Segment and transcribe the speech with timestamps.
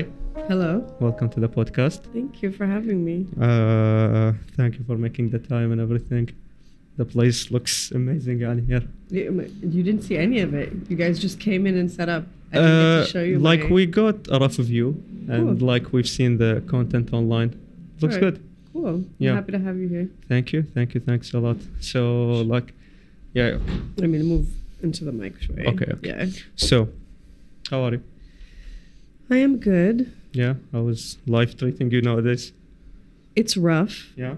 [0.00, 0.06] Hi,
[0.48, 0.86] Hello.
[0.98, 2.00] welcome to the podcast.
[2.14, 3.26] Thank you for having me.
[3.38, 6.30] Uh, thank you for making the time and everything.
[6.96, 8.82] The place looks amazing on here.
[9.10, 10.72] You you didn't see any of it.
[10.88, 12.24] You guys just came in and set up.
[12.52, 13.38] I didn't get Uh, to show you.
[13.50, 14.88] like my- we got a rough view,
[15.28, 15.68] and Cool.
[15.72, 17.50] like we've seen the content online.
[18.00, 18.34] Looks Alright.
[18.34, 18.36] good.
[18.72, 19.04] Cool.
[19.18, 19.30] Yeah.
[19.30, 20.08] I'm happy to have you here.
[20.32, 21.58] Thank you, thank you, thanks a lot.
[21.80, 22.00] So
[22.54, 22.68] like,
[23.34, 23.58] yeah.
[24.02, 24.46] I mean, move
[24.82, 25.34] into the mic.
[25.72, 26.08] Okay, okay.
[26.08, 26.26] Yeah.
[26.56, 26.88] So,
[27.70, 28.02] how are you?
[29.30, 30.12] I am good.
[30.32, 32.52] Yeah, how is life treating you nowadays?
[33.36, 34.12] It's rough.
[34.16, 34.34] Yeah.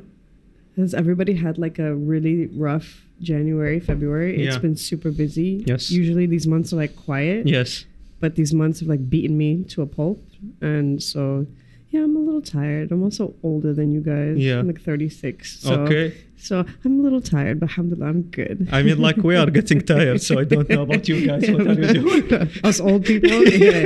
[0.77, 4.43] Has everybody had like a really rough January, February?
[4.45, 4.61] It's Yeah.
[4.61, 5.65] been super busy.
[5.67, 5.91] Yes.
[5.91, 7.47] Usually these months are like quiet.
[7.47, 7.85] Yes.
[8.21, 10.23] But these months have like beaten me to a pulp.
[10.61, 11.47] And so,
[11.93, 12.91] yeah, I'm a little tired.
[12.91, 14.39] I'm also older than you guys.
[14.39, 14.59] Yeah.
[14.61, 15.61] I'm like 36.
[15.61, 16.17] So, okay.
[16.39, 18.69] So I'm a little tired, but alhamdulillah, I'm good.
[18.73, 21.49] I mean, like we are getting tired, so I don't know about you guys.
[21.51, 22.51] What are you doing?
[22.65, 23.31] Us old people?
[23.63, 23.83] Yeah.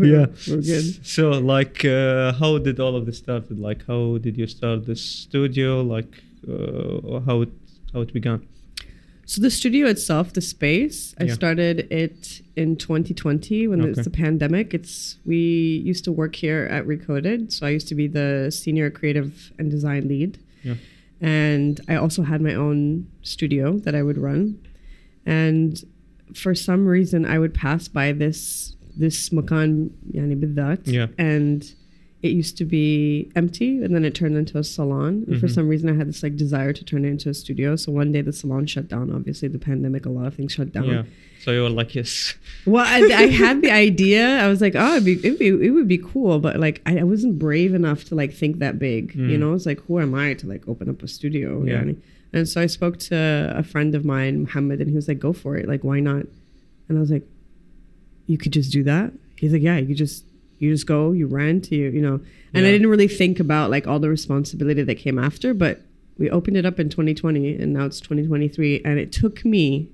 [0.00, 0.26] We're, Yeah.
[0.48, 1.06] We're good.
[1.06, 3.60] So, like, uh, how did all of this started?
[3.60, 5.82] Like, how did you start this studio?
[5.82, 6.12] Like,
[6.48, 7.52] uh, how it
[7.92, 8.40] how it began?
[9.30, 11.26] So the studio itself, the space, yeah.
[11.26, 13.88] I started it in 2020 when okay.
[13.90, 14.74] was the pandemic.
[14.74, 18.90] It's we used to work here at Recoded, so I used to be the senior
[18.90, 20.40] creative and design lead.
[20.64, 20.74] Yeah.
[21.20, 24.58] And I also had my own studio that I would run.
[25.24, 25.80] And
[26.34, 31.06] for some reason I would pass by this this makan yani yeah.
[31.18, 31.72] and
[32.22, 35.54] it used to be empty and then it turned into a salon and for Mhm.
[35.54, 38.12] some reason i had this like desire to turn it into a studio so one
[38.12, 41.02] day the salon shut down obviously the pandemic a lot of things shut down Yeah.
[41.42, 42.34] So you were like, yes.
[42.66, 45.70] well I, I had the idea i was like oh it'd be, it'd be, it
[45.70, 49.14] would be cool but like I, I wasn't brave enough to like think that big
[49.14, 49.38] you Mm.
[49.40, 51.82] know it's like who am i to like open up a studio Yeah.
[51.82, 51.96] yani?
[52.34, 53.16] and so i spoke to
[53.56, 56.24] a friend of mine muhammad and he was like go for it like why not
[56.88, 57.26] and i was like
[58.26, 60.24] you could just do that he's like yeah you could just
[60.60, 62.20] you just go you rent you you know.
[62.54, 65.80] And i didn't really think about like all the responsibility that came after but
[66.18, 69.90] we opened it up in 2020 and now it's 2023 and it took me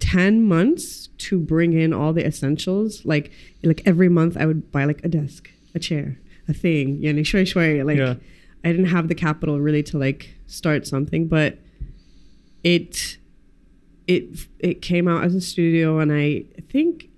[0.00, 3.04] 10 months to bring in all the essentials.
[3.04, 3.30] Like
[3.62, 6.18] like every month i would buy like a desk a chair
[6.48, 8.14] a thing yani shway shway like Yeah.
[8.64, 11.58] i didn't have the capital really to like start something but
[12.64, 13.18] it
[14.06, 17.10] it it came out as a studio and i think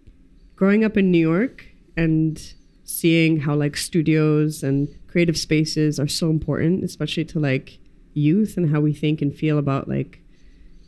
[0.57, 6.29] growing up in new york and seeing how like studios and creative spaces are so
[6.31, 7.79] important especially to like
[8.15, 10.21] youth and how we think and feel about like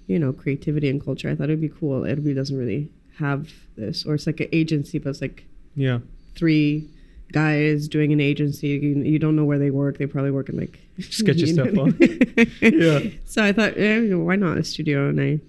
[0.06, 4.04] you know creativity and culture i thought it'd be cool Erbil doesn't really have this
[4.04, 5.44] or it's like an agency but it's like
[5.76, 6.00] Yeah.
[6.34, 6.88] three
[7.32, 10.56] guys doing an agency you, you don't know where they work they probably work in
[10.58, 12.80] like Sketchy stuff, what I mean?
[12.80, 13.00] Yeah.
[13.24, 15.40] so i thought eh, why not a studio and i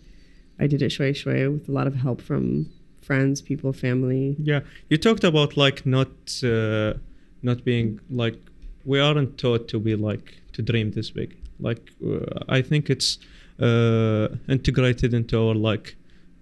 [0.59, 2.69] i did it shway shway with a lot of help from
[3.07, 4.61] friends people family Yeah.
[4.89, 6.93] You talked about like not uh,
[7.49, 8.37] not being like
[8.91, 11.29] we aren't taught to be like to dream this big.
[11.67, 13.09] Like uh, I think it's
[13.67, 15.95] uh, integrated into our like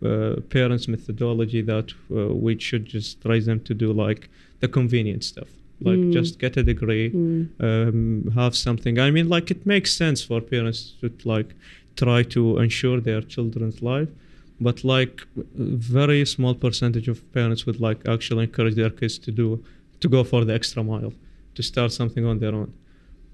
[0.04, 4.30] uh, parents' methodology that uh, we should just raise them to do like
[4.62, 5.50] the convenient stuff.
[5.90, 6.14] Like Mm.
[6.14, 7.48] just get a degree, Mm.
[7.68, 9.00] um, have something.
[9.00, 11.50] I mean, like it makes sense for parents to like
[11.96, 14.10] try to ensure their children's life,
[14.68, 15.44] but like a
[15.98, 19.48] very small percentage of parents would like actually encourage their kids to do
[20.02, 21.14] to go for the extra mile,
[21.56, 22.70] to start something on their own,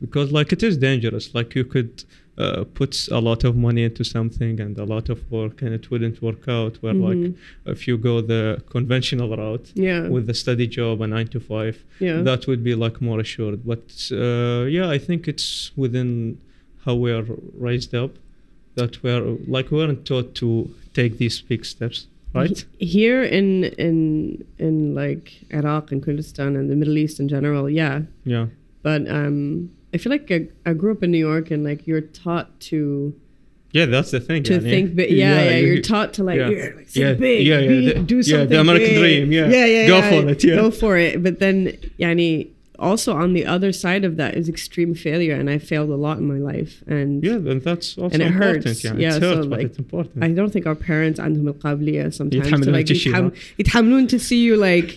[0.03, 1.25] because like it is dangerous.
[1.37, 1.91] Like you could.
[2.39, 5.89] Uh, put a lot of money into something and a lot of work and it
[5.89, 7.33] wouldn't work out where like Mhm.
[7.73, 8.43] if you go the
[8.75, 11.75] conventional route yeah with the study job a nine to five
[12.07, 13.85] yeah that would be like more assured but
[14.23, 15.47] uh, yeah i think it's
[15.83, 16.09] within
[16.85, 17.25] how we are
[17.67, 18.11] raised up
[18.79, 19.21] that we're
[19.55, 20.49] like we weren't taught to
[20.93, 23.47] take these big steps right here in
[23.85, 23.99] in
[24.67, 25.25] in like
[25.59, 27.95] iraq and kurdistan and the middle east in general yeah
[28.33, 28.45] yeah
[28.83, 30.39] but um i feel like I,
[30.69, 32.79] I grew up in new york and like you're taught to
[33.77, 34.69] yeah that's the thing to yani.
[34.73, 36.49] think big yeah yeah, you- you're taught to like yeah.
[36.49, 38.99] yeah, like, Yeah, big yeah, yeah, be- the- do yeah, something the American big.
[38.99, 39.47] dream, yeah.
[39.55, 40.55] yeah yeah Go yeah, for it, yeah.
[40.61, 41.55] go for it but then
[41.99, 46.00] yani also on the other side of that is extreme failure and i failed a
[46.06, 48.84] lot in my life and yeah then that's also And it important hurts.
[48.84, 51.48] yeah, Yeah, it hurts so, but like, it's important I don't think our parents عندهم
[51.48, 54.90] القابلية sometimes to يتحملون like تشيل، يتحم- يتحملون to see you like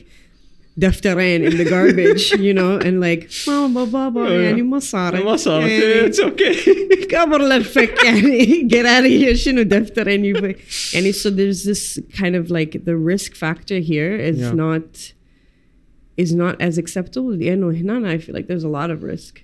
[0.78, 4.42] دفترين in the garbage you know and like ماما بابا Yeah, yeah.
[4.50, 9.34] يعني ما صارت ما صارت يعني it's okay كبر لفك يعني get out of here
[9.34, 10.56] شنو دفترين يبي
[10.94, 14.52] يعني so there's this kind of like the risk factor here is Yeah.
[14.52, 15.14] not
[16.20, 19.42] is not as acceptable لأنه هنا I feel like there's a lot of risk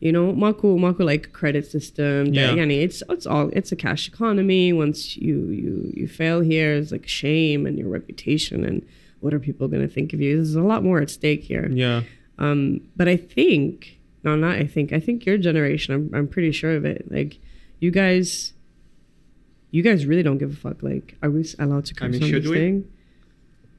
[0.00, 2.54] you know ماكو ماكو like credit system Yeah.
[2.54, 6.92] يعني it's it's all it's a cash economy once you you you fail here it's
[6.92, 8.82] like shame and your reputation and
[9.20, 11.68] what are people going to think of you there's a lot more at stake here
[11.72, 12.02] yeah
[12.38, 14.92] um, but I think, no, not I think.
[14.92, 15.94] I think your generation.
[15.94, 17.00] I'm, I'm pretty sure of it.
[17.16, 17.38] Like,
[17.78, 18.52] you guys,
[19.70, 20.82] you guys really don't give a fuck.
[20.82, 22.56] Like, are we allowed to curse mean, on should this we?
[22.56, 22.76] thing?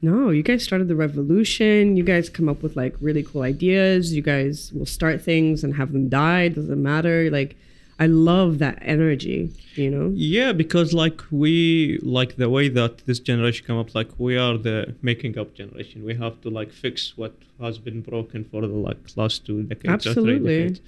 [0.01, 1.97] No, you guys started the revolution.
[1.97, 4.15] You guys come up with like really cool ideas.
[4.15, 6.43] You guys will start things and have them die.
[6.43, 7.31] It doesn't matter.
[7.31, 7.57] Like,
[7.99, 9.51] I love that energy.
[9.75, 10.13] You know.
[10.15, 14.57] Yeah, because like we like the way that this generation come up, like we are
[14.57, 16.05] the making up generation.
[16.05, 20.07] We have to like fix what has been broken for the like last two decades
[20.07, 20.39] or Absolutely.
[20.39, 20.81] three decades.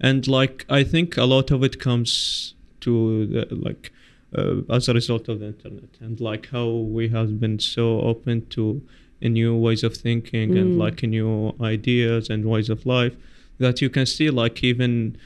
[0.00, 3.92] And like I think a lot of it comes to the like
[4.36, 8.46] uh, as a result of the internet and like how we have been so open
[8.50, 8.82] to
[9.22, 10.78] new ways of thinking and Mm.
[10.78, 13.14] like new ideas and ways of life
[13.58, 15.16] that you can see like even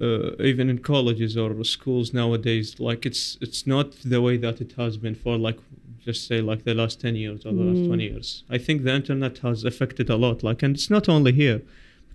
[0.00, 4.72] uh, even in colleges or schools nowadays like it's it's not the way that it
[4.76, 5.58] has been for like
[6.04, 7.86] just say like the last 10 years or the last Mm.
[7.86, 11.32] 20 years i think the internet has affected a lot like and it's not only
[11.32, 11.62] here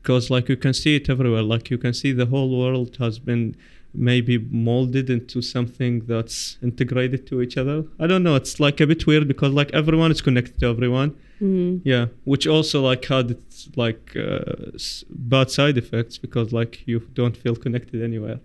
[0.01, 3.17] because like you can see it everywhere like you can see the whole world has
[3.19, 3.55] been
[3.93, 8.87] maybe molded into something that's integrated to each other i don't know it's like a
[8.87, 11.79] bit weird because like everyone is connected to everyone Mhm.
[11.85, 16.99] yeah which also like had its like uh, s- bad side effects because like you
[17.13, 18.39] don't feel connected anywhere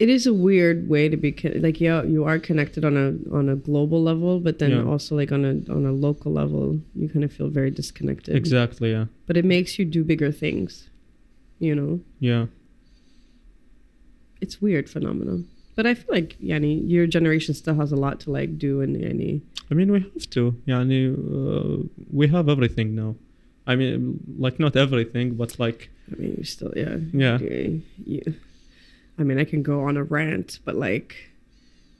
[0.00, 3.14] It is a weird way to be con- like yeah, you are connected on a
[3.38, 4.82] on a global level, but then Yeah.
[4.92, 8.34] also like on a on a local level, you kind of feel very disconnected.
[8.34, 10.90] exactly yeah But it makes you do bigger things.
[11.60, 12.46] You know, yeah
[14.40, 15.48] it's weird phenomenon.
[15.76, 18.94] But I feel like Yani, your generation still has a lot to like do in
[18.94, 19.40] Yani.
[19.70, 20.54] I mean, we have to.
[20.66, 21.78] Yeah, uh,
[22.12, 23.16] we have everything now.
[23.66, 26.96] I mean, like not everything, but like I mean, you still yeah.
[27.12, 27.38] Yeah.
[27.38, 28.34] You, you-
[29.18, 31.30] I mean, I can go on a rant, but like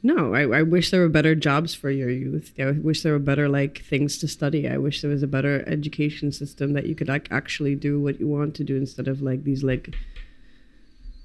[0.02, 2.52] no, I, I wish there were better jobs for your youth.
[2.58, 4.68] I wish there were better like things to study.
[4.68, 8.20] I wish there was a better education system that you could like actually do what
[8.20, 9.94] you want to do instead of like these like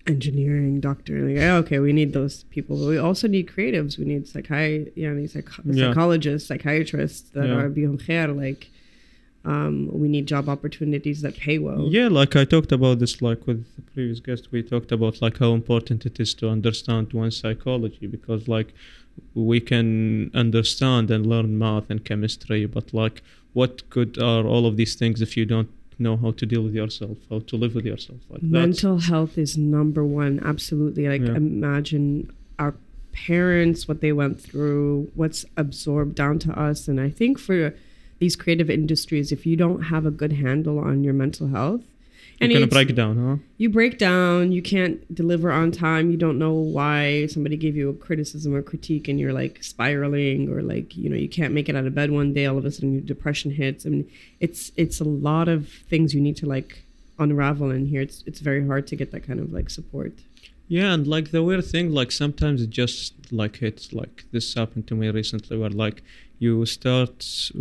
[0.08, 1.28] engineering, doctor.
[1.30, 2.78] Like, oh, okay, we need those people.
[2.80, 3.98] But we also need creatives.
[3.98, 5.90] We need psychi- need psych- Yeah.
[5.90, 7.56] psychologists, psychiatrists that Yeah.
[7.60, 8.36] are beyond khair.
[8.36, 8.70] Like,
[9.46, 11.88] um, we need job opportunities that pay well.
[11.90, 14.52] yeah, like I talked about this like with the previous guest.
[14.52, 18.74] We talked about like how important it is to understand one's psychology because like
[19.34, 23.22] we can understand and learn math and chemistry, but like
[23.54, 25.70] what good are all of these things if you don't
[26.00, 28.20] know how to deal with yourself, how to live with yourself?
[28.30, 31.36] Like that's mental health is number one absolutely like Yeah.
[31.36, 32.74] imagine our
[33.12, 37.74] parents what they went through what's absorbed down to us and i think for
[38.20, 41.82] these creative industries if you don't have a good handle on your mental health
[42.40, 43.36] you're and gonna it's- break down, huh?
[43.58, 47.90] you break down you can't deliver on time you don't know why somebody gave you
[47.90, 51.68] a criticism or critique and you're like spiraling or like you know you can't make
[51.70, 54.06] it out of bed one day all of a sudden your depression hits i mean
[54.40, 56.84] it's it's a lot of things you need to like
[57.18, 60.14] unravel in here it's it's very hard to get that kind of like support
[60.78, 63.84] Yeah, and like the weird thing, like sometimes it just like hits.
[64.02, 65.98] Like this happened to me recently, where like
[66.46, 67.16] you start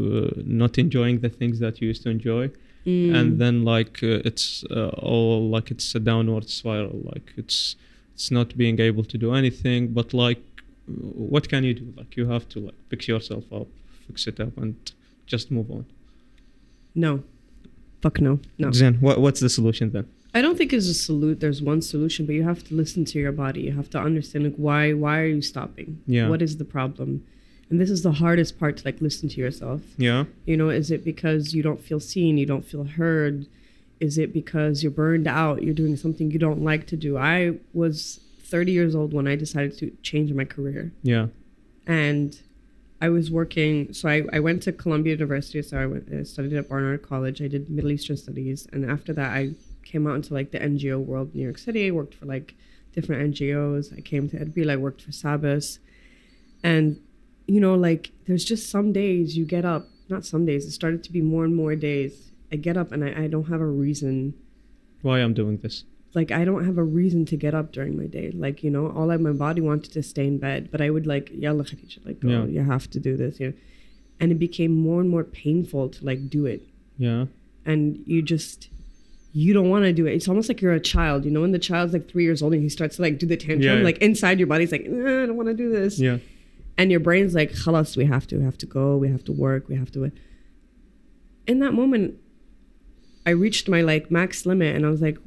[0.05, 0.31] uh,
[0.61, 2.45] not enjoying the things that you used to enjoy,
[2.87, 3.15] Mm.
[3.15, 7.01] and then like uh, it's uh, all like it's a downward spiral.
[7.13, 7.77] Like it's
[8.15, 9.89] it's not being able to do anything.
[9.89, 10.43] But like,
[10.87, 11.93] what can you do?
[11.97, 13.67] Like you have to like fix yourself up,
[14.07, 14.75] fix it up, and
[15.27, 15.85] just move on.
[16.95, 17.23] no
[18.03, 20.07] fuck no no Zen, what what's the solution then?
[20.35, 21.41] I don't think there's a salute.
[21.41, 23.63] There's one solution, but you have to listen to your body.
[23.63, 26.01] You have to understand like why why are you stopping?
[26.07, 26.29] Yeah.
[26.29, 27.25] What is the problem?
[27.71, 29.83] And this is the hardest part to like listen to yourself.
[29.99, 32.39] Yeah, You know, is it because you don't feel seen?
[32.39, 33.47] You don't feel heard?
[34.01, 35.63] Is it because you're burned out?
[35.63, 37.19] You're doing something you don't like to do?
[37.19, 41.27] I was 30 years old when I decided to change my career yeah,
[41.87, 42.41] and
[43.01, 43.93] I was working.
[43.93, 45.61] So I, I went to Columbia University.
[45.63, 47.43] So I went, uh, studied at Barnard College.
[47.43, 49.51] I did Middle Eastern studies, and after that, I
[49.85, 51.87] came out into like the NGO world New York City.
[51.89, 52.55] I worked for like
[52.93, 53.97] different NGOs.
[53.97, 54.71] I came to Erbil.
[54.71, 55.79] I worked for Sabas,
[56.63, 57.01] and
[57.49, 59.89] you know, like there's just some days you get up.
[60.09, 60.65] Not some days.
[60.67, 62.31] It started to be more and more days.
[62.53, 64.35] I get up and I, I don't have a reason
[65.03, 65.85] why I'm doing this?
[66.15, 68.31] like I don't have a reason to get up during my day.
[68.45, 71.07] Like, you know, all like my body wanted to stay in bed, but I would
[71.07, 72.45] like, yalla Khadijah, like, oh, Yeah.
[72.47, 73.53] you have to do this, you know.
[74.19, 76.63] And it became more and more painful to like do it.
[76.97, 77.27] Yeah,
[77.67, 78.69] And you just
[79.35, 80.15] you don't want to do it.
[80.15, 82.55] It's almost like you're a child, you know, when the child's like three years old
[82.55, 83.85] and he starts to like do the tantrum, Yeah, yeah.
[83.85, 86.01] like inside your body's like, "Eh, I don't want to do this.
[86.01, 86.17] yeah,
[86.79, 89.33] And your brain's like, khalas, we have to, we have to go, we have to
[89.33, 90.11] work, we have to.
[91.47, 92.15] In that moment,
[93.27, 95.19] I reached my like max limit and I was like,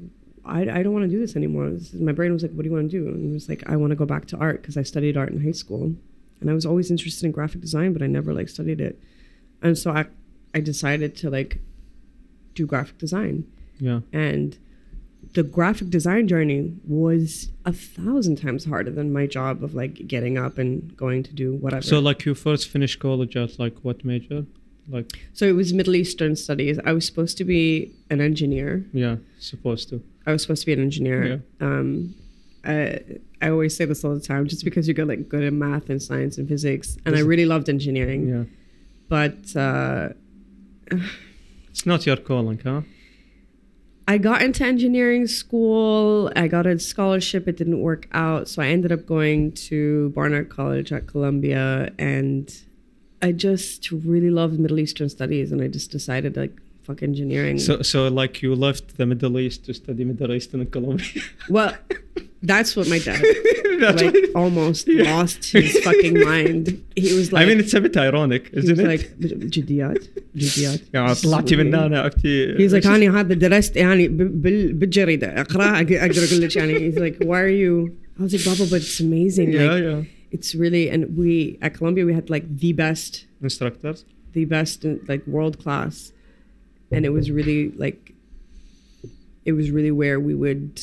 [0.46, 1.70] I, I don't want to do this anymore.
[1.70, 3.08] This is- my brain was like, what do you want to do?
[3.10, 5.30] And it was like, I want to go back to art because I studied art
[5.32, 5.94] in high school.
[6.40, 9.00] And I was always interested in graphic design, but I never like studied it.
[9.62, 10.06] and so I
[10.56, 11.60] I decided to like
[12.56, 13.46] do graphic design,
[13.80, 14.00] Yeah.
[14.12, 14.58] and
[15.34, 20.38] the graphic design journey was a thousand times harder than my job of like getting
[20.38, 21.82] up and going to do whatever.
[21.82, 24.46] So like you first finished college at like what major?
[24.90, 26.80] Like So it was Middle Eastern studies.
[26.86, 28.86] I was supposed to be an engineer.
[28.94, 30.04] yeah, supposed to.
[30.26, 31.42] I was supposed to be an engineer.
[31.62, 32.14] Um,
[32.64, 33.00] I,
[33.42, 35.90] I always say this all the time, just because you get like good at math
[35.90, 38.28] and science and physics, and I really loved engineering.
[38.28, 38.44] Yeah.
[39.10, 40.10] But uh,
[41.70, 42.82] It's not your calling, huh?
[44.12, 46.34] I got into engineering school.
[46.36, 47.48] I got a scholarship.
[47.48, 52.54] It didn't work out, so I ended up going to Barnard College at Columbia, and
[53.22, 56.52] I just really loved Middle Eastern studies, and I just decided like
[56.92, 57.58] fuck engineering.
[57.60, 61.22] So, so like you left the Middle East to study Middle East in Columbia.
[61.50, 61.76] well,
[62.44, 63.22] that's what my dad
[63.82, 65.16] like what, almost yeah.
[65.16, 66.84] lost his fucking mind.
[66.96, 68.88] He was like, I mean, it's a bit ironic, isn't it?
[68.88, 70.80] Like, جديات جديات.
[70.94, 72.58] Yeah, طلعتي من هنا عرفتي.
[72.58, 76.92] He's like, honey, هذا درست يعني بالجريدة أقرأ أقدر أقول لك يعني.
[76.92, 77.96] He's like, why are you?
[78.20, 79.52] I was like, Baba, but it's amazing.
[79.52, 80.02] Yeah, like, yeah.
[80.32, 85.26] It's really, and we at Columbia we had like the best instructors, the best like
[85.28, 86.14] world class
[86.92, 88.14] and it was really like
[89.46, 90.82] it was really where we would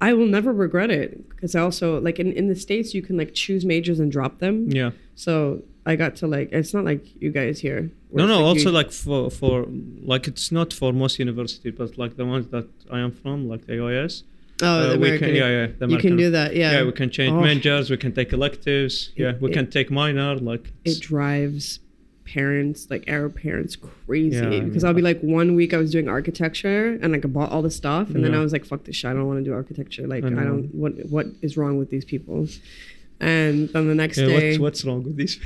[0.00, 3.16] I will never regret it because I also like in, in the states you can
[3.16, 4.90] like choose majors and drop them Yeah.
[5.14, 8.36] so I got to like it's not like you guys here No, no.
[8.36, 9.66] like Also, you- like for for
[10.12, 13.66] like it's not for most universities, but like the ones that I am from, like
[13.66, 14.22] the AIS.
[14.62, 15.66] oh uh, the we American can, yeah, yeah.
[15.78, 17.40] The you can do that yeah Yeah, we can change Oh.
[17.50, 17.90] majors.
[17.90, 18.94] We can take electives.
[19.16, 20.30] Yeah, It- we it- can take minor.
[20.50, 21.64] Like it drives
[22.34, 25.90] parents like Arab parents crazy Yeah, I because I'll be like one week I was
[25.90, 28.84] doing architecture and like I bought all the stuff and then I was like fuck
[28.84, 31.56] this shit I don't want to do architecture like I I, don't what what is
[31.56, 32.46] wrong with these people
[33.20, 35.40] and then the next yeah, day what's what's wrong with these?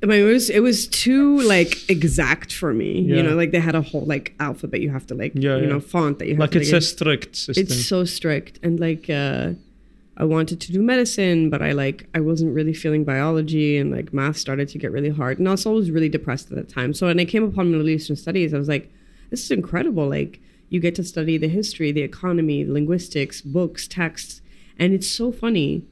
[0.00, 3.58] I mean, it was it was too like exact for me you know like they
[3.60, 5.68] had a whole like alphabet you have to like Yeah, you yeah.
[5.70, 7.62] know font that you have like to it's like, a strict system.
[7.62, 9.54] it's so strict and like uh
[10.18, 14.12] i wanted to do medicine but i like i wasn't really feeling biology and like
[14.12, 16.68] math started to get really hard and also i was always really depressed at that
[16.68, 18.90] time so when i came upon middle eastern studies i was like
[19.30, 24.40] this is incredible like you get to study the history the economy linguistics books texts
[24.78, 25.82] and it's so funny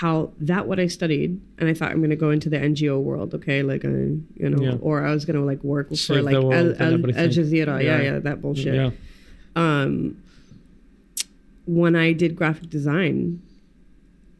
[0.00, 3.00] how that what i studied and i thought i'm going to go into the ngo
[3.00, 4.76] world okay like uh, you know Yeah.
[4.82, 6.98] or i was going to like work for like al, al, al
[7.36, 7.96] jazeera yeah.
[7.96, 8.02] Yeah.
[8.02, 8.90] yeah that bullshit Yeah.
[9.56, 10.16] um,
[11.66, 13.42] when I did graphic design,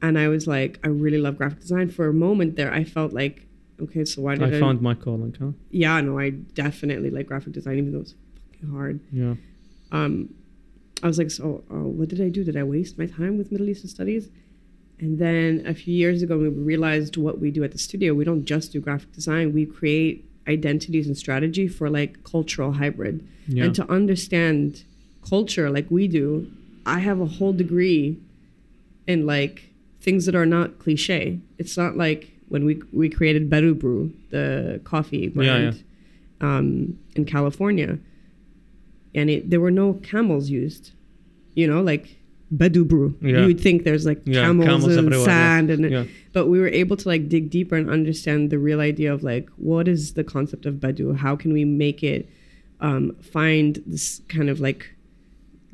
[0.02, 1.88] and I was like, I really love graphic design.
[1.90, 3.46] For a moment there, I felt like,
[3.82, 4.56] okay, so why did I?
[4.56, 5.52] I found my calling, huh?
[5.70, 8.14] yeah, no, I definitely like graphic design, even though it's
[8.52, 9.00] fucking hard.
[9.12, 9.34] Yeah.
[9.92, 10.34] Um,
[11.02, 12.42] I was like, so uh, what did I do?
[12.44, 14.28] Did I waste my time with Middle Eastern studies?
[15.00, 18.14] And then a few years ago, we realized what we do at the studio.
[18.14, 23.26] We don't just do graphic design; we create identities and strategy for like cultural hybrid
[23.46, 23.64] Yeah.
[23.64, 24.82] and to understand
[25.28, 26.50] culture like we do
[26.86, 28.16] i have a whole degree
[29.06, 29.67] in like
[30.08, 31.22] things that are not cliche
[31.62, 32.20] it's not like
[32.52, 34.00] when we we created bedu brew
[34.36, 34.46] the
[34.92, 35.74] coffee brand
[36.48, 36.66] Um,
[37.18, 37.92] in california
[39.18, 40.84] and it, there were no camels used
[41.60, 42.06] you know like
[42.60, 43.40] bedu brew Yeah.
[43.40, 45.24] you would think there's like Yeah, camels, camels and yeah.
[45.30, 46.04] sand and Yeah.
[46.36, 49.46] but we were able to like dig deeper and understand the real idea of like
[49.70, 51.06] what is the concept of Badu?
[51.24, 52.22] How can we make it
[52.80, 53.04] um,
[53.36, 54.80] find this kind of like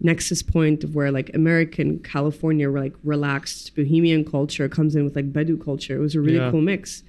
[0.05, 5.33] nexus point of where like American California like relaxed bohemian culture comes in with like
[5.33, 5.97] Badu culture.
[5.97, 6.51] It was a really Yeah.
[6.53, 7.03] cool mix,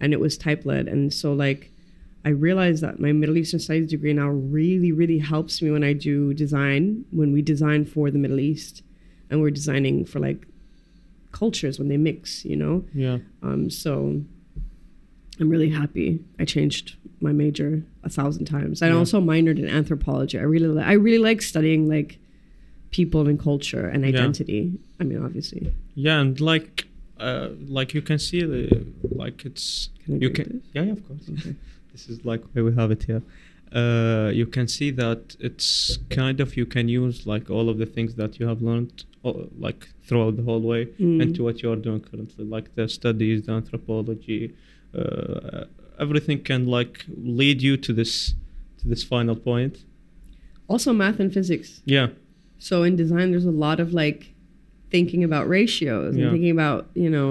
[0.00, 0.86] and it was type led.
[0.86, 1.70] And so like
[2.24, 5.92] I realized that my Middle Eastern Studies degree now really really helps me when I
[5.94, 8.82] do design when we design for the Middle East,
[9.28, 10.46] and we're designing for like
[11.32, 12.44] cultures when they mix.
[12.44, 12.84] You know.
[12.94, 13.18] Yeah.
[13.42, 14.22] Um, so
[15.40, 16.20] I'm really happy.
[16.38, 18.82] I changed my major a thousand times.
[18.82, 18.96] I Yeah.
[18.96, 20.38] also minored in anthropology.
[20.38, 22.18] I really, li- I really like studying like
[22.98, 24.62] people and culture and identity.
[25.00, 25.62] I mean, obviously.
[25.94, 26.86] Yeah, and like,
[27.18, 28.62] uh, like you can see the
[29.22, 31.24] like it's Can you can yeah, yeah of course.
[31.34, 31.54] Okay.
[31.92, 33.22] this is like why we have it here.
[33.80, 37.86] Uh, you can see that it's kind of you can use like all of the
[37.86, 39.32] things that you have learned uh,
[39.66, 41.22] like throughout the whole way Mm.
[41.24, 44.42] into what you are doing currently, like the studies, the anthropology,
[44.94, 45.64] uh,
[46.04, 46.94] everything can like
[47.40, 48.34] lead you to this
[48.80, 49.74] to this final point.
[50.68, 51.80] Also, math and physics.
[51.96, 52.08] Yeah,
[52.68, 54.20] So in design, there's a lot of like
[54.94, 56.22] thinking about ratios Yeah.
[56.24, 57.30] and thinking about you know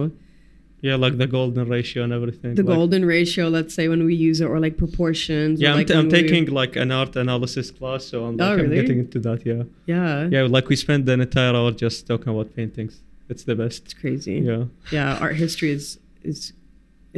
[0.87, 2.55] yeah, like the golden ratio and everything.
[2.55, 3.43] the like- golden ratio.
[3.57, 5.53] Let's say when we use it, or like proportions.
[5.59, 8.35] or, Yeah, I'm, like t- I'm we- taking like an art analysis class, so I'm,
[8.41, 9.39] Oh, like, I'm getting into that.
[9.51, 10.27] Yeah, Yeah.
[10.35, 12.93] yeah, like we spend an entire hour just talking about paintings.
[13.31, 13.77] It's the best.
[13.85, 14.37] It's crazy.
[14.49, 14.63] Yeah,
[14.97, 15.19] Yeah.
[15.23, 15.85] Art history is
[16.31, 16.39] is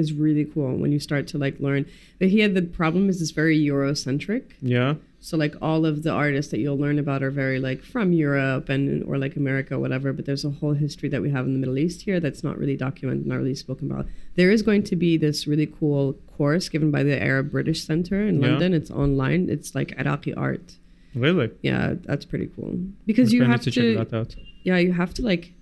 [0.02, 1.82] is really cool when you start to like learn.
[2.20, 4.44] But here the problem is it's very Eurocentric.
[4.76, 4.92] Yeah.
[5.24, 8.68] So like all of the artists that you'll learn about are very like from Europe
[8.68, 10.12] and or like America, whatever.
[10.12, 12.58] But there's a whole history that we have in the Middle East here that's not
[12.58, 14.06] really documented, not really spoken about.
[14.36, 18.28] There is going to be this really cool course given by the Arab British Center
[18.28, 18.50] in Yeah.
[18.50, 18.74] London.
[18.74, 19.48] It's online.
[19.50, 20.76] It's like Iraqi art.
[21.16, 21.52] Really?
[21.62, 24.36] Yeah, that's pretty cool because you have to, to, check that out.
[24.64, 25.54] yeah, you have to like,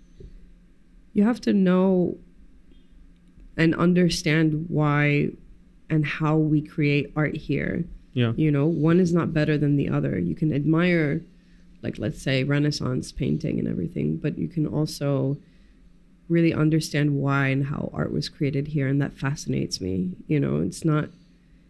[1.14, 2.18] you have to know
[3.58, 5.30] and understand why
[5.88, 7.86] and how we create art here.
[8.14, 8.34] Yeah.
[8.36, 10.20] You know, one is not better than the other.
[10.20, 11.22] You can admire,
[11.82, 15.38] like, let's say, Renaissance painting and everything, but you can also
[16.28, 18.88] really understand why and how art was created here.
[18.88, 20.12] And that fascinates me.
[20.28, 21.10] You know, it's not.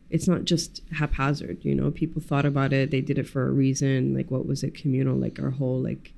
[0.10, 1.90] It's not just haphazard, you know.
[1.90, 4.14] People thought about it; they did it for a reason.
[4.14, 4.76] Like, what was it?
[4.76, 6.12] Communal, like our whole like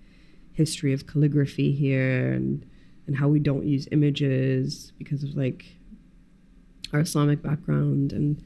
[0.54, 2.66] history of calligraphy here, and
[3.06, 5.76] and how we don't use images because of like
[6.92, 8.44] our Islamic background, and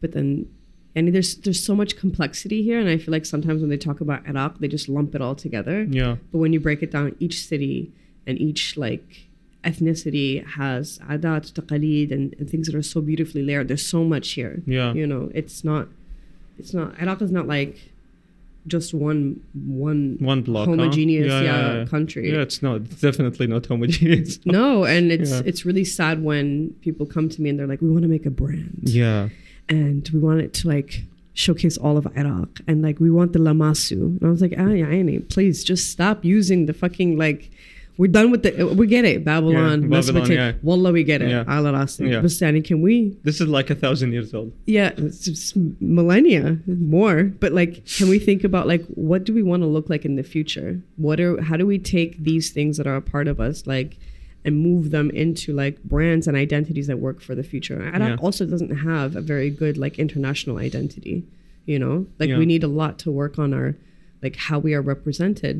[0.00, 0.48] but then
[0.98, 4.00] and there's there's so much complexity here, and I feel like sometimes when they talk
[4.00, 5.78] about Iraq, they just lump it all together.
[5.88, 6.16] Yeah.
[6.32, 7.92] But when you break it down, each city
[8.26, 9.06] and each like
[9.64, 13.68] ethnicity has adat, taqalid, and, and things that are so beautifully layered.
[13.68, 14.62] There's so much here.
[14.66, 14.92] Yeah.
[14.94, 15.88] You know, it's not,
[16.58, 16.98] it's not.
[17.00, 17.76] Iraq is not like
[18.66, 20.66] just one one One block.
[20.66, 20.72] huh?
[20.72, 21.84] homogeneous Yeah, yeah, yeah, yeah.
[21.86, 22.30] country.
[22.32, 22.82] Yeah, it's not.
[22.82, 24.38] It's definitely not homogeneous.
[24.58, 27.90] No, and it's it's really sad when people come to me and they're like, "We
[27.90, 29.28] want to make a brand." Yeah.
[29.68, 31.02] And we want it to like
[31.34, 33.92] showcase all of Iraq and like we want the lamassu.
[34.18, 37.50] And I was like, ah, yeah, please just stop using the fucking like.
[37.96, 38.64] We're done with the.
[38.64, 40.38] We get it, Babylon, Yeah, Babylon, Mesopotamia.
[40.50, 40.52] yeah.
[40.62, 41.30] Wallah, we get it.
[41.30, 41.42] Yeah.
[41.48, 42.08] Ala rasi.
[42.08, 42.20] Yeah.
[42.20, 43.16] But can we?
[43.24, 44.52] This is like a thousand years old.
[44.66, 47.24] Yeah, it's just millennia more.
[47.24, 50.14] But like, can we think about like what do we want to look like in
[50.14, 50.80] the future?
[50.96, 53.98] What are how do we take these things that are a part of us like
[54.48, 57.80] and move them into like brands and identities that work for the future?
[57.94, 58.16] And Yeah.
[58.26, 61.16] also doesn't have a very good like international identity.
[61.72, 62.38] You know, like Yeah.
[62.42, 63.68] we need a lot to work on our
[64.24, 65.56] like how we are represented.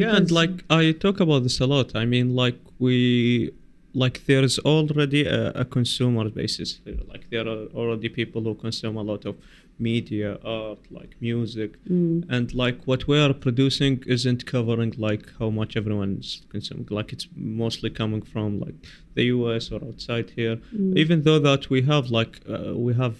[0.00, 1.88] Yeah, and like I talk about this a lot.
[2.02, 3.52] I mean, like we,
[3.94, 6.80] like there is already a, a consumer basis.
[7.12, 9.36] Like there are already people who consume a lot of
[9.78, 12.24] media, art, like music, Mm.
[12.28, 16.86] and like what we are producing isn't covering like how much everyone's consuming.
[16.90, 18.74] Like it's mostly coming from like
[19.14, 20.56] the US or outside here.
[20.74, 20.96] Mm.
[20.96, 23.16] Even though that we have like uh, we have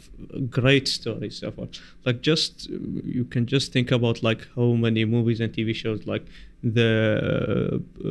[0.51, 1.67] great stories so far.
[2.07, 2.69] Like just
[3.19, 6.25] you can just think about like how many movies and TV shows like
[6.65, 8.09] the uh,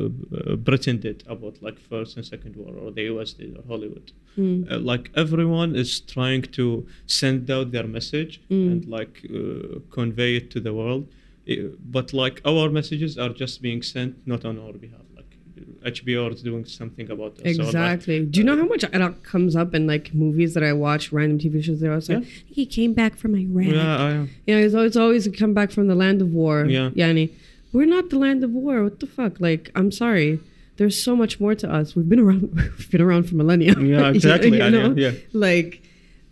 [0.52, 4.12] uh, Britain did about like first and second war or the US did or Hollywood.
[4.38, 4.70] Mm.
[4.70, 8.72] Uh, like everyone is trying to send out their message Mm.
[8.72, 11.04] and like uh, convey it to the world
[11.96, 15.30] but like our messages are just being sent not on our behalf like
[15.94, 18.16] hbo is doing something about us or, like, Exactly.
[18.24, 21.38] Do you know how much Iraq comes up in like movies that I watch, random
[21.38, 21.78] TV shows?
[21.80, 22.24] They're always like,
[22.56, 23.66] he came back from Iraq.
[23.74, 24.10] yeah I,
[24.46, 26.56] Yeah, it's always always come back from the land of war.
[26.64, 26.90] Yeah.
[27.02, 27.24] Yani,
[27.74, 28.84] we're not the land of war.
[28.84, 29.40] What the fuck?
[29.40, 30.40] Like, I'm sorry.
[30.76, 31.94] There's so much more to us.
[31.94, 32.54] We've been around.
[32.78, 33.74] We've been around for millennia.
[33.78, 34.94] yeah exactly you know?
[34.96, 35.82] yeah Like,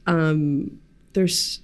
[0.07, 0.78] um,
[1.12, 1.61] there's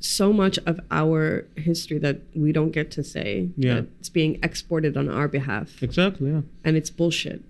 [0.00, 3.48] so much of our history that we don't get to say.
[3.56, 3.74] Yeah.
[3.74, 7.42] that It's being exported on our behalf exactly yeah and it's bullshit.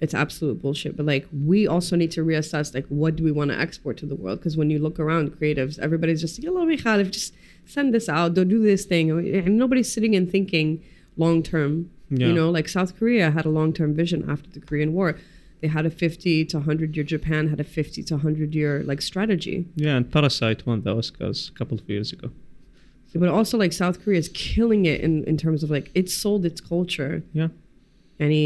[0.00, 0.96] It's absolute bullshit.
[0.96, 4.06] But like, we also need to reassess like, what do we want to export to
[4.06, 4.40] the world?
[4.40, 7.32] Because when you look around, creatives, everybody's just like, "Hello, Khalif, just
[7.64, 8.34] send this out.
[8.34, 10.82] Don't do this thing." And nobody's sitting and thinking
[11.16, 11.90] long term.
[12.10, 12.28] Yeah.
[12.28, 15.16] You know, like South Korea had a long term vision after the Korean War.
[15.60, 17.04] They had a 50 to 100 year.
[17.04, 19.66] Japan had a 50 to 100 year like strategy.
[19.76, 22.30] yeah and parasite won the oscars a couple of years ago
[23.14, 26.44] But also like South Korea is killing it in in terms of like it sold
[26.50, 27.48] its culture yeah
[28.26, 28.44] any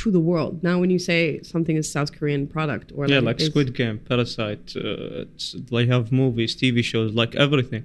[0.00, 0.62] to the world.
[0.68, 3.96] Now, when you say something is South Korean product or yeah like, like squid game
[4.10, 5.24] parasite uh,
[5.72, 7.84] they have movies tv shows like everything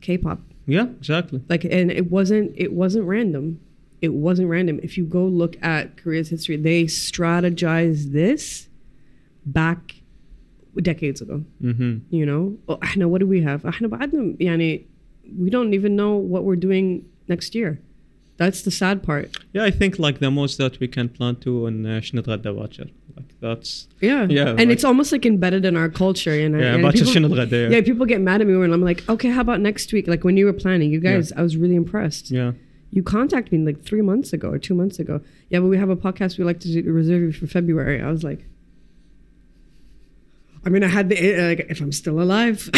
[0.00, 1.42] K-pop, yeah, exactly.
[1.48, 3.60] Like, and it wasn't it wasn't random.
[4.00, 4.78] It wasn't random.
[4.82, 8.68] If you go look at Korea's history, they strategized this
[9.44, 9.94] back
[10.80, 11.42] decades ago.
[11.60, 12.14] Mm-hmm.
[12.14, 12.78] You know, oh,
[13.08, 13.64] what do we have?
[13.64, 17.80] We don't even know what we're doing next year
[18.38, 19.36] that's the sad part.
[19.52, 22.90] Yeah, I think like the most that we can plan to on uh, Shinatradda Bacher.
[23.16, 26.58] Like that's yeah, yeah, and like, it's almost like embedded in our culture, you know.
[26.58, 27.68] Yeah, and people, yeah.
[27.68, 30.06] yeah, people get mad at me when I'm like, okay, how about next week?
[30.06, 31.40] Like when you were planning, you guys, yeah.
[31.40, 32.30] I was really impressed.
[32.30, 32.52] Yeah,
[32.90, 35.20] you contacted me like three months ago or two months ago.
[35.50, 38.00] Yeah, but we have a podcast we like to do, reserve you for February.
[38.00, 38.46] I was like,
[40.64, 42.70] I mean, I had the eh, eh, like, if I'm still alive,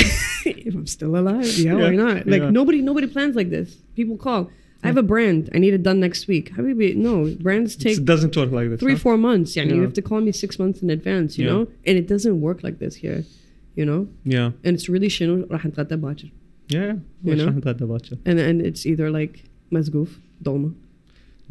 [0.46, 2.27] if I'm still alive, yeah, yeah why not?
[2.27, 2.51] Like yeah.
[2.51, 3.75] nobody, nobody plans like this.
[3.94, 4.51] People call.
[4.84, 5.50] I have a brand.
[5.56, 6.45] I need it done next week.
[6.56, 7.13] Habibi, no,
[7.45, 9.00] brands take it doesn't work like this three, huh?
[9.06, 9.50] four months.
[9.56, 9.82] Yeah, you Yeah.
[9.88, 11.52] have to call me six months in advance, you Yeah.
[11.54, 11.62] know?
[11.88, 13.19] And it doesn't work like this here,
[13.80, 14.02] you know?
[14.36, 16.30] yeah And it's really شنو راح نتغدى باكر.
[16.69, 16.93] yeah
[17.24, 17.45] You مش know?
[17.48, 18.17] راح نتغدى باكر.
[18.26, 20.10] And and it's either like مسقوف,
[20.43, 20.71] dolma.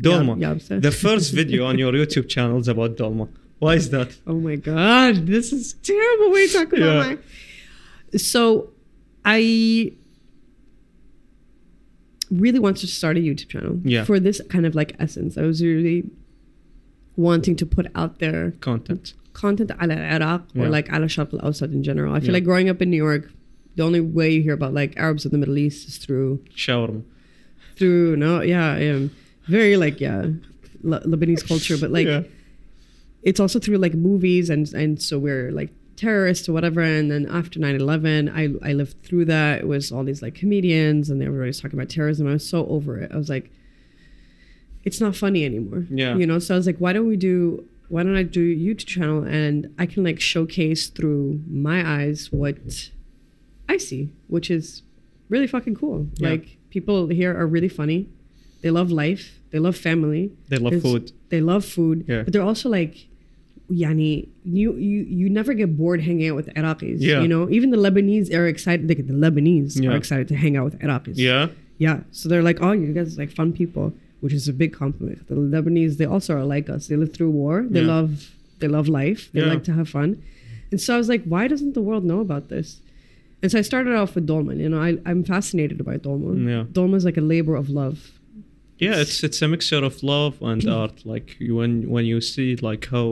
[0.03, 0.35] Dolma.
[0.40, 3.27] Yeah, yeah, the first video on your YouTube channel is about dolma
[3.59, 7.05] why is that Oh my god, this is terrible way to talk about Yeah.
[7.07, 8.18] my.
[8.33, 8.70] So,
[9.25, 9.40] I
[12.32, 14.04] really wants to start a YouTube channel yeah.
[14.04, 15.38] for this kind of like essence.
[15.38, 16.10] I was really
[17.15, 20.63] wanting to put out there content, content ala Iraq yeah.
[20.63, 22.13] or like ala Sharq al Awsat in general.
[22.13, 22.34] I feel yeah.
[22.34, 23.32] like growing up in New York,
[23.76, 27.04] the only way you hear about like Arabs of the Middle East is through shawarma,
[27.76, 29.08] through no, yeah, yeah,
[29.48, 30.28] very like yeah,
[30.84, 32.30] Lebanese culture, but like.
[33.22, 37.26] It's also through like movies and and so we're like terrorists or whatever and then
[37.30, 39.60] after 9-11 I, I lived through that.
[39.62, 42.28] It was all these like comedians and everybody was talking about terrorism.
[42.28, 43.12] I was so over it.
[43.14, 43.52] I was like
[44.84, 45.86] it's not funny anymore.
[45.90, 46.16] Yeah.
[46.16, 48.56] you know so i was like why don't we do why don't i do a
[48.56, 52.58] youtube channel and i can like showcase through my eyes what
[53.68, 54.84] i see which is
[55.28, 56.08] really fucking cool.
[56.16, 56.30] Yeah.
[56.32, 58.08] like people here are really funny.
[58.64, 59.40] They love life.
[59.52, 60.32] They love family.
[60.48, 61.12] They love There's- food.
[61.30, 62.24] They love food, Yeah.
[62.24, 63.08] but they're also like,
[63.71, 66.97] yani, you you you never get bored hanging out with Iraqis.
[66.99, 67.21] Yeah.
[67.21, 68.88] You know, even the Lebanese are excited.
[68.89, 69.91] Like the Lebanese Yeah.
[69.91, 71.17] are excited to hang out with Iraqis.
[71.17, 72.01] yeah yeah.
[72.12, 75.25] So they're like, oh, you guys are like fun people, which is a big compliment.
[75.27, 76.88] The Lebanese, they also are like us.
[76.88, 77.65] They live through war.
[77.69, 77.88] They Yeah.
[77.95, 78.12] love
[78.60, 79.29] they love life.
[79.34, 79.47] They Yeah.
[79.53, 80.17] like to have fun.
[80.71, 82.82] And so I was like, why doesn't the world know about this?
[83.41, 84.53] And so I started off with dolma.
[84.60, 86.32] You know, I, I'm fascinated by dolma.
[86.53, 86.63] Yeah.
[86.77, 87.97] Dolma is like a labor of love.
[88.86, 91.29] yeah it's it's a mixture of love and art like
[91.60, 93.08] when when you see like how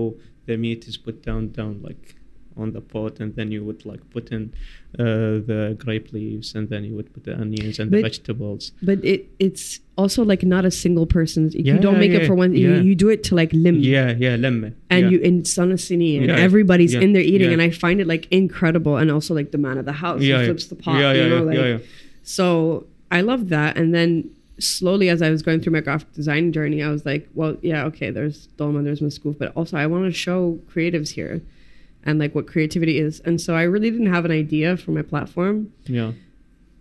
[0.48, 2.16] the meat is put down down like
[2.58, 4.54] on the pot and then you would like put in
[5.00, 9.04] uh, the grape leaves and then you would put the onions and the vegetables but
[9.06, 12.74] it it's also like not a single person's you don't make it for one you,
[12.74, 12.82] yeah.
[12.82, 15.10] you do it to like lim yeah yeah lemon and yeah.
[15.10, 17.54] you and it's on a cine and Yeah, everybody's yeah, in there eating yeah.
[17.54, 20.36] and i find it like incredible and also like the man of the house yeah,
[20.36, 20.46] he yeah.
[20.48, 21.78] flips the pot yeah, yeah, you know yeah, like yeah, yeah.
[22.24, 26.52] so i love that and then slowly as i was going through my graphic design
[26.52, 30.06] journey i was like well yeah okay there's dolma there's Maskoof, but also i want
[30.06, 31.42] to show creatives here
[32.04, 35.02] and like what creativity is and so i really didn't have an idea for my
[35.02, 36.12] platform yeah.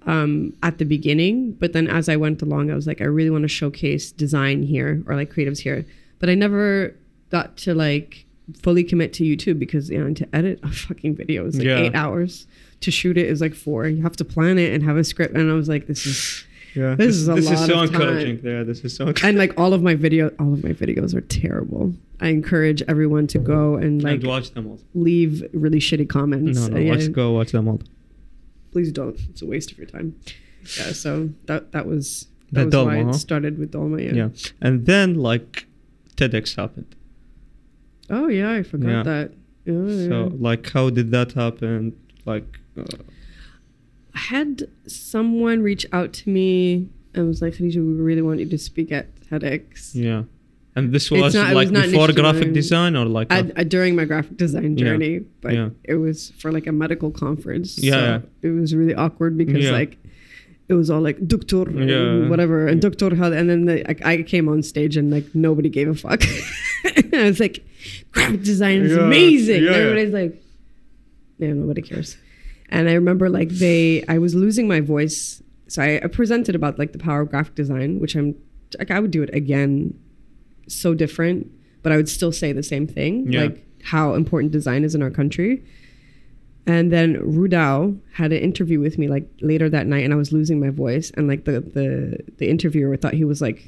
[0.07, 3.31] um, at the beginning, but then as I went along, I was like, I really
[3.31, 5.85] want to showcase design here or like creatives here.
[6.21, 6.95] But I never
[7.31, 8.25] got to like
[8.63, 11.79] fully commit to YouTube because you know to edit a fucking video is like Yeah.
[11.79, 12.47] eight hours.
[12.83, 13.89] To shoot it is like four.
[13.89, 15.35] You have to plan it and have a script.
[15.35, 16.45] And I was like, this is
[16.77, 18.01] Yeah, This is a this is lot so of time.
[18.03, 18.41] encouraging.
[18.45, 19.05] Yeah, this is so.
[19.09, 19.29] encouraging.
[19.31, 21.95] and like all of my video, all of my videos are terrible.
[22.21, 24.79] I encourage everyone to go and like and watch them all.
[24.95, 26.61] leave really shitty comments.
[26.61, 26.93] No, no, yeah.
[26.93, 27.81] let's go watch them all.
[28.73, 29.19] please don't.
[29.31, 30.15] It's a waste of your time.
[30.79, 33.99] Yeah, so that that was that was why Dolma, it started with Dolma.
[34.05, 34.15] Yeah.
[34.15, 34.29] Yeah.
[34.61, 35.67] and then like
[36.17, 36.95] TEDx happened.
[38.11, 39.03] Oh yeah, I forgot Yeah.
[39.03, 39.33] that.
[39.69, 40.31] Oh, Yeah, So yeah.
[40.49, 41.97] like, how did that happen?
[42.25, 42.85] Like, uh,
[44.17, 48.49] I had someone reach out to me and was like, Khadijah, we really want you
[48.49, 49.95] to speak at TEDx.
[49.95, 50.23] yeah,
[50.75, 53.29] and this was not- like was before graphic design or like.
[53.31, 54.85] I, af- I, during my graphic design Yeah.
[54.85, 55.69] journey, but Yeah.
[55.85, 57.71] it was for like a medical conference.
[57.79, 58.21] Yeah, so yeah.
[58.49, 59.73] it was really awkward because Yeah.
[59.81, 59.99] like
[60.69, 62.29] it was all like doctor and Yeah.
[62.29, 65.69] whatever and doctor had and then the, I, I came on stage and like nobody
[65.69, 66.23] gave a fuck.
[67.13, 67.65] I was like,
[68.13, 69.63] graphic design is Yeah, amazing.
[69.63, 69.77] yeah, yeah.
[69.77, 70.43] everybody's like,
[71.39, 72.17] yeah, nobody cares.
[72.71, 76.79] And I remember like they, I was losing my voice, so I, I presented about
[76.79, 78.35] like the power of graphic design, which I'm
[78.79, 79.95] like I would do it again,
[80.69, 81.51] so different,
[81.83, 83.43] but I would still say the same thing, Yeah.
[83.45, 85.65] like how important design is in our country.
[86.69, 90.33] And then Rudaw had an interview with me like later that night, and I was
[90.33, 93.59] losing my voice, and like the the the interviewer thought he was like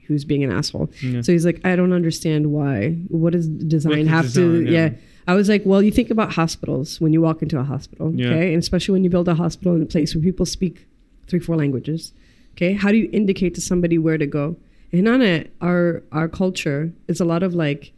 [0.00, 0.90] he was being an asshole.
[1.00, 1.20] Yeah.
[1.22, 2.94] So he's like, I don't understand why.
[3.06, 4.62] What does design have does to?
[4.64, 4.70] Yeah.
[4.70, 4.90] yeah.
[5.26, 8.26] I was like, well, you think about hospitals when you walk into a hospital, Yeah.
[8.28, 10.86] okay, and especially when you build a hospital in a place where people speak
[11.28, 12.12] three, four languages,
[12.54, 12.72] okay.
[12.74, 14.56] How do you indicate to somebody where to go?
[14.92, 17.92] And on it, our our culture is a lot of like,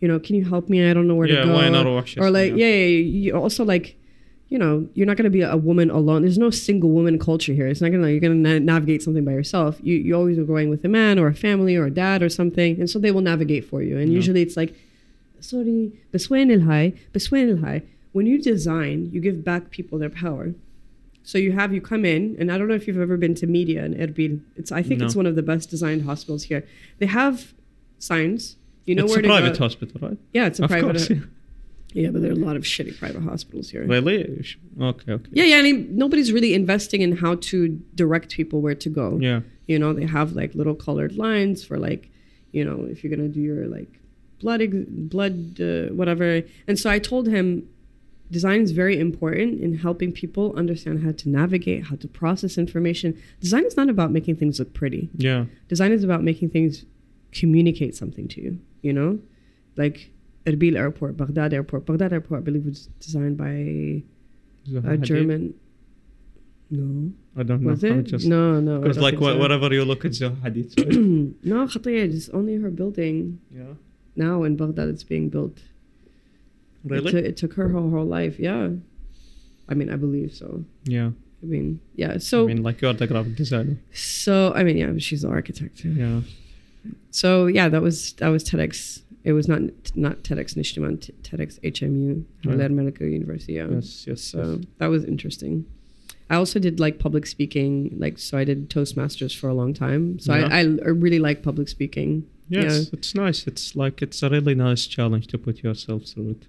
[0.00, 0.88] you know, can you help me?
[0.88, 1.54] I don't know where Yeah, to go.
[1.54, 2.66] why not or like, yeah.
[2.66, 2.86] yeah,
[3.24, 3.96] you also like.
[4.52, 6.22] You know, you're not going to be a woman alone.
[6.22, 7.68] There's no single woman culture here.
[7.68, 9.78] It's not going to, you're going to na- navigate something by yourself.
[9.80, 12.28] You, you always are going with a man or a family or a dad or
[12.28, 12.80] something.
[12.80, 13.96] And so they will navigate for you.
[13.96, 14.16] And Yeah.
[14.16, 14.74] usually it's like,
[15.39, 17.81] sorry, بسوين الهاي, بسوين الهاي.
[18.13, 20.53] When you design, you give back people their power.
[21.23, 23.47] So you have you come in, and I don't know if you've ever been to
[23.47, 24.41] media in Erbil.
[24.55, 25.05] It's I think No.
[25.05, 26.63] it's one of the best designed hospitals here.
[26.99, 27.53] They have
[27.99, 28.55] signs.
[28.85, 29.59] You know it's where a to private go.
[29.65, 30.17] hospital, right?
[30.33, 30.91] Yeah, it's a of private.
[30.97, 31.09] course.
[31.09, 31.19] yeah.
[32.01, 33.83] Yeah, but there are a lot of shitty private hospitals here.
[33.87, 34.17] Really?
[34.91, 35.29] Okay, okay.
[35.31, 35.57] Yeah, yeah.
[35.57, 37.55] I mean, nobody's really investing in how to
[37.95, 39.17] direct people where to go.
[39.29, 39.39] Yeah.
[39.71, 42.09] You know, they have like little colored lines for like,
[42.51, 43.91] you know, if you're gonna do your like
[44.40, 46.42] blood, ex- blood, uh, whatever.
[46.66, 47.68] And so I told him,
[48.30, 53.20] design is very important in helping people understand how to navigate, how to process information.
[53.40, 55.08] Design is not about making things look pretty.
[55.16, 55.46] Yeah.
[55.68, 56.84] Design is about making things
[57.32, 58.58] communicate something to you.
[58.82, 59.18] You know,
[59.76, 60.10] like
[60.46, 61.86] Erbil Airport, Baghdad Airport.
[61.86, 64.96] Baghdad Airport, I believe, was designed by a?
[64.98, 65.54] German.
[66.70, 67.70] No, I don't know.
[67.70, 68.04] was it?
[68.04, 68.78] just no, no.
[68.78, 69.38] Because like so.
[69.38, 71.34] whatever you look at Zaha Hadid.
[71.44, 73.74] No, it's only her building yeah.
[74.16, 74.88] Now in Baghdad.
[74.88, 75.58] It's being built.
[75.58, 77.12] It, Really?
[77.12, 78.38] took- it took her her whole life.
[78.38, 78.70] Yeah,
[79.68, 80.64] I mean, I believe so.
[80.84, 81.10] yeah.
[81.42, 82.18] I mean, yeah.
[82.18, 83.76] So, I mean, like you're the graphic designer.
[83.94, 85.84] so I mean, yeah, she's the architect.
[85.84, 86.20] Yeah.
[87.10, 89.02] So yeah, that was that was TEDx.
[89.24, 89.60] It was not
[89.94, 92.68] not TEDx Nishtiman, TEDx HMU, Yeah.
[92.68, 93.54] Medical University.
[93.54, 93.68] Yeah.
[93.70, 94.06] Yes.
[94.06, 94.20] Yes.
[94.22, 94.66] So yes.
[94.78, 95.64] that was interesting.
[96.28, 100.18] I also did like public speaking, like so I did Toastmasters for a long time.
[100.18, 100.48] So Yeah.
[100.50, 102.24] I I really like public speaking.
[102.50, 103.46] Yes, it's nice.
[103.46, 106.46] It's like it's a really nice challenge to put yourself through it.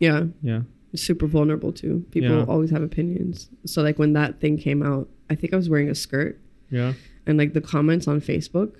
[0.00, 0.62] Yeah, Yeah.
[0.94, 2.04] super vulnerable too.
[2.10, 2.44] People Yeah.
[2.44, 3.48] always have opinions.
[3.66, 6.38] So like when that thing came out, I think I was wearing a skirt,
[6.70, 6.94] Yeah.
[7.26, 8.72] and like the comments on Facebook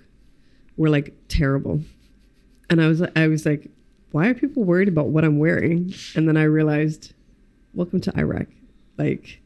[0.77, 1.83] were like terrible,
[2.71, 3.71] and I was I was like,
[4.13, 5.93] why are people worried about what I'm wearing?
[6.15, 7.13] And then I realized,
[7.75, 8.47] welcome to Iraq,
[8.99, 9.41] like.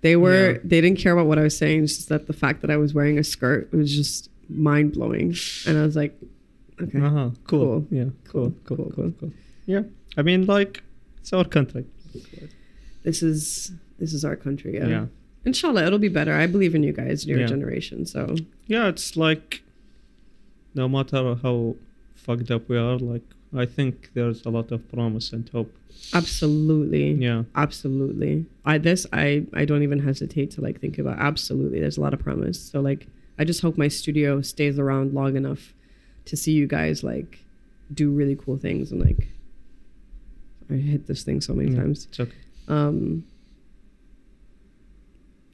[0.00, 0.52] They were.
[0.52, 0.58] Yeah.
[0.62, 1.82] They didn't care about what I was saying.
[1.82, 5.34] It's just that the fact that I was wearing a skirt was just mind blowing,
[5.66, 6.16] and I was like,
[6.80, 7.30] "Okay, Uh-huh.
[7.46, 7.60] Cool.
[7.66, 7.86] Cool.
[7.90, 8.10] Yeah.
[8.24, 8.54] Cool.
[8.64, 8.76] Cool, Cool.
[8.76, 9.10] cool, Cool.
[9.20, 9.32] Cool.
[9.66, 9.82] Yeah.
[10.16, 10.82] I mean, like,
[11.20, 11.84] it's our country.
[13.02, 14.88] this is this is our country." Yeah.
[14.88, 15.06] Yeah.
[15.44, 16.34] Inshallah, it'll be better.
[16.34, 17.46] I believe in you guys, your Yeah.
[17.46, 18.06] generation.
[18.06, 18.36] So
[18.66, 18.88] Yeah.
[18.88, 19.62] It's like,
[20.74, 21.76] no matter how
[22.14, 23.22] fucked up we are, like,
[23.54, 25.72] I think there's a lot of promise and hope.
[26.12, 27.44] absolutely, Yeah.
[27.54, 28.44] absolutely.
[28.64, 31.18] I this I I don't even hesitate to like think about.
[31.18, 32.58] Absolutely, there's a lot of promise.
[32.60, 33.06] So like,
[33.38, 35.74] I just hope my studio stays around long enough
[36.28, 37.44] to see you guys like
[37.92, 39.28] do really cool things and like.
[40.70, 42.06] I hit this thing so many Yeah, times.
[42.10, 42.32] It's okay.
[42.68, 43.24] Um,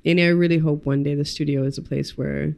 [0.05, 2.55] and I really hope one day the studio is a place where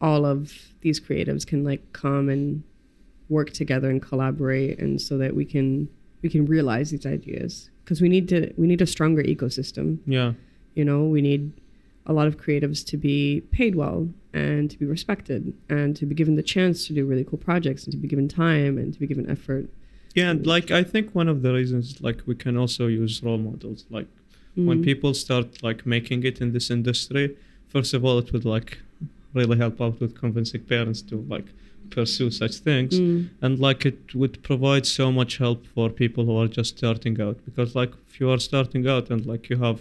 [0.00, 2.62] all of these creatives can like come and
[3.28, 5.88] work together and collaborate, and so that we can
[6.22, 9.98] we can realize these ideas because we need to we need a stronger ecosystem.
[10.06, 10.32] Yeah.
[10.74, 11.52] You know, we need
[12.06, 16.14] a lot of creatives to be paid well and to be respected and to be
[16.14, 19.00] given the chance to do really cool projects and to be given time and to
[19.00, 19.68] be given effort.
[20.14, 20.30] Yeah.
[20.30, 23.84] And like, I think one of the reasons, like, we can also use role models.
[23.90, 24.06] Like,
[24.54, 24.84] when Mm.
[24.84, 27.36] people start like making it in this industry
[27.68, 28.78] first of all it would like
[29.32, 31.44] really help out with convincing parents to like
[31.90, 33.28] pursue such things Mm.
[33.40, 37.36] and like it would provide so much help for people who are just starting out
[37.44, 39.78] because like if you are starting out and like you have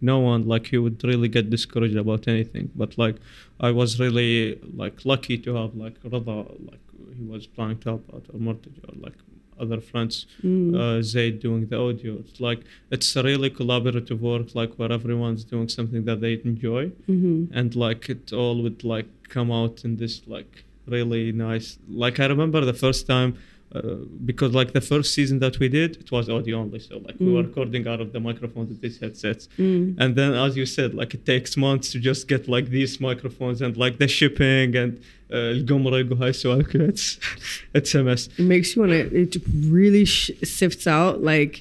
[0.00, 3.16] no one like you would really get discouraged about anything but like
[3.60, 6.36] i was really like lucky to have like Ridha,
[6.70, 6.80] like
[7.18, 9.18] he was planning to help out or Murtaja, or like
[9.60, 10.76] other friends Mm.
[10.80, 12.12] uh, Zaid doing the audio.
[12.22, 12.60] It's like
[12.92, 17.48] it's a really collaborative work, like where everyone's doing something that they enjoy, Mhm.
[17.58, 20.52] and like it all would like come out in this like
[20.86, 21.68] really nice.
[22.04, 23.30] Like I remember the first time.
[23.75, 23.95] Uh,
[24.29, 26.79] because like the first season that we did, it was audio only.
[26.87, 27.47] So like we were Mm.
[27.49, 29.85] recording out of the microphones with these headsets, Mm.
[30.01, 33.57] and then as you said, like it takes months to just get like these microphones
[33.65, 34.91] and like the shipping and
[35.31, 37.17] uh, القمرة يقولوا سؤال it's
[37.73, 38.29] it's a mess.
[38.37, 39.33] it makes you want to it
[39.79, 41.53] really sh- sifts out like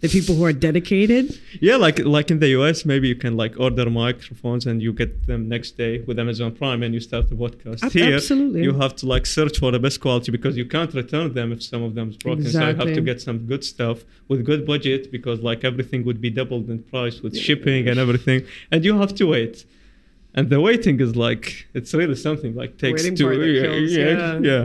[0.00, 3.54] the people who are dedicated Yeah, like like in the US, maybe you can like
[3.58, 7.34] order microphones and you get them next day with Amazon Prime and you start the
[7.44, 7.82] podcast.
[7.82, 8.62] Ab- Here, absolutely.
[8.62, 11.62] you have to like search for the best quality because you can't return them if
[11.62, 12.44] some of them is broken.
[12.44, 12.60] Exactly.
[12.60, 16.20] So you have to get some good stuff with good budget because like everything would
[16.20, 19.64] be doubled in price with shipping and everything, and you have to wait.
[20.34, 23.62] And the waiting is like it's really something like takes Waiting two part that yeah,
[23.62, 24.38] kills, yeah, yeah.
[24.50, 24.64] yeah.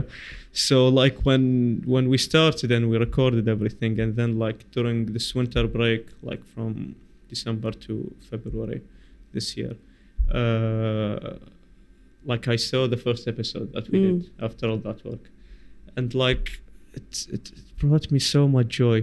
[0.52, 5.34] So like when when we started and we recorded everything, and then like during this
[5.34, 6.94] winter break, like from
[7.28, 8.82] December to February
[9.32, 9.74] this year,
[10.32, 11.36] uh,
[12.24, 14.22] like I saw the first episode that we Mm.
[14.22, 15.24] did after all that work,
[15.96, 16.60] and like
[16.94, 18.98] it it, it brought me so much joy.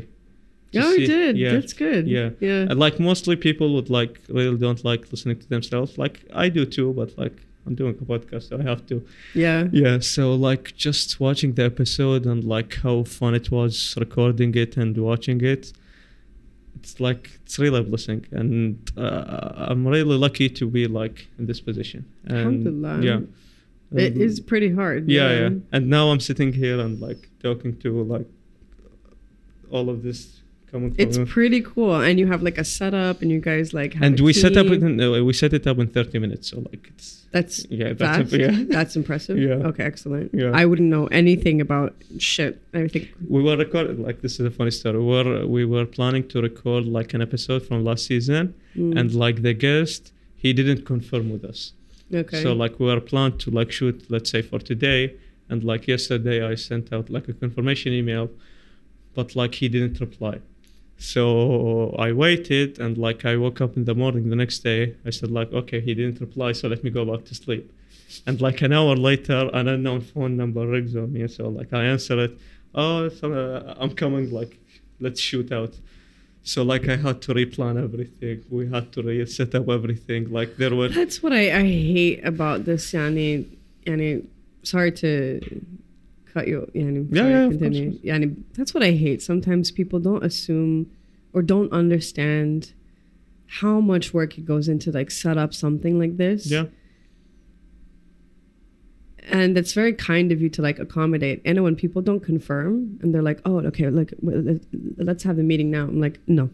[0.76, 2.30] oh see- you did Yeah, that's good yeah.
[2.40, 5.98] yeah and like mostly people would like really don't like listening to themselves.
[5.98, 7.38] Like I do too, but like
[7.70, 8.96] I'm doing a podcast, so I have to.
[9.36, 14.52] yeah Yeah, so like just watching the episode and like how fun it was recording
[14.56, 15.72] it and watching it,
[16.78, 21.46] it's like it's really a blessing, and uh, I'm really lucky to be like in
[21.46, 22.06] this position.
[22.26, 23.02] And Alhamdulillah.
[23.08, 23.20] yeah,
[24.06, 27.78] it And- is pretty hard Yeah, yeah, and now I'm sitting here and like talking
[27.84, 28.28] to like
[29.70, 30.39] all of this
[30.98, 33.94] It's pretty cool, and you have like a setup, and you guys like.
[33.94, 34.72] Have and we set up team.
[34.72, 38.34] within, uh, we set it up in 30 minutes so like it's That's yeah that's
[38.34, 39.38] yeah That's impressive.
[39.38, 39.70] Yeah.
[39.70, 40.34] Okay, excellent.
[40.34, 40.52] Yeah.
[40.54, 42.62] I wouldn't know anything about shit.
[42.74, 43.10] I think.
[43.28, 46.42] we were recording like this is a funny story we were we were planning to
[46.42, 50.02] record like an episode from last season Mm, and like the guest
[50.44, 51.74] he didn't confirm with us
[52.14, 52.42] okay.
[52.44, 55.02] so like we were planned to like shoot let's say for today
[55.50, 58.30] and like yesterday i sent out like a confirmation email
[59.16, 60.36] but like he didn't reply
[61.00, 64.96] so i waited and like i woke up in the morning the next day.
[65.06, 67.72] I said like okay he didn't reply so let me go back to sleep.
[68.28, 71.86] And like an hour later an unknown phone number rings on me so like i
[71.86, 72.38] answer it.
[72.76, 74.60] Oh uh, i'm coming like
[75.00, 75.74] let's shoot out.
[76.44, 78.44] So like i had to replan everything.
[78.50, 80.30] We had to re- set up everything.
[80.32, 83.46] Like there were That's what I, I hate about this, Yani.
[83.86, 84.26] Yani,
[84.64, 85.40] sorry to
[86.40, 86.60] cut you.
[86.76, 88.00] Yani, Yeah, sorry, yeah, continue.
[88.10, 89.22] Yani, that's what I hate.
[89.22, 90.74] Sometimes people don't assume
[91.34, 92.74] or don't understand
[93.62, 96.46] how much work it goes into like set up something like this.
[96.56, 96.66] yeah
[99.32, 103.14] and it's very kind of you to like accommodate and when people don't confirm and
[103.14, 104.62] they're like oh okay like let-
[104.98, 106.50] let's have the meeting now i'm like no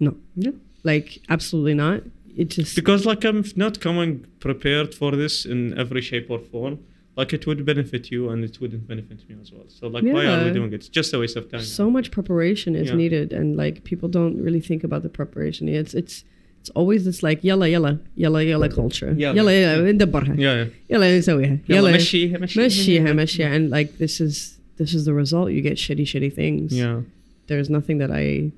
[0.00, 0.52] no yeah
[0.84, 2.02] like absolutely not
[2.36, 6.78] it just because like i'm not coming prepared for this in every shape or form
[7.17, 10.23] like it would benefit you and it wouldn't benefit me as well so like why
[10.31, 10.57] are we Yeah.
[10.59, 12.95] doing it it's just a waste of time so much preparation is Yeah.
[13.03, 16.15] needed and like people don't really think about the preparation it's it's
[16.59, 17.93] it's always this like yalla yalla
[18.23, 19.35] yalla yalla culture يلا.
[19.35, 20.67] yalla yalla ندبرها yeah, yeah.
[20.89, 24.35] يلا نسويها يلا يلا مشيها مشيها مشيها مشيها and like this is
[24.77, 27.01] this is the result you get shitty shitty things yeah
[27.47, 28.51] there's nothing that I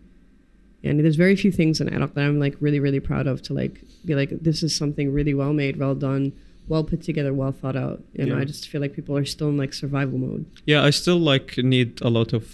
[0.84, 3.52] and there's very few things in Iraq that I'm like really really proud of to
[3.62, 3.76] like
[4.08, 6.24] be like this is something really well made, well done,
[6.71, 7.99] well put together, well thought out.
[8.15, 8.33] You yeah.
[8.33, 10.47] know, I just feel like people are still in like survival mode.
[10.65, 12.45] Yeah, I still like need a lot of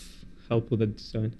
[0.48, 1.36] help with the design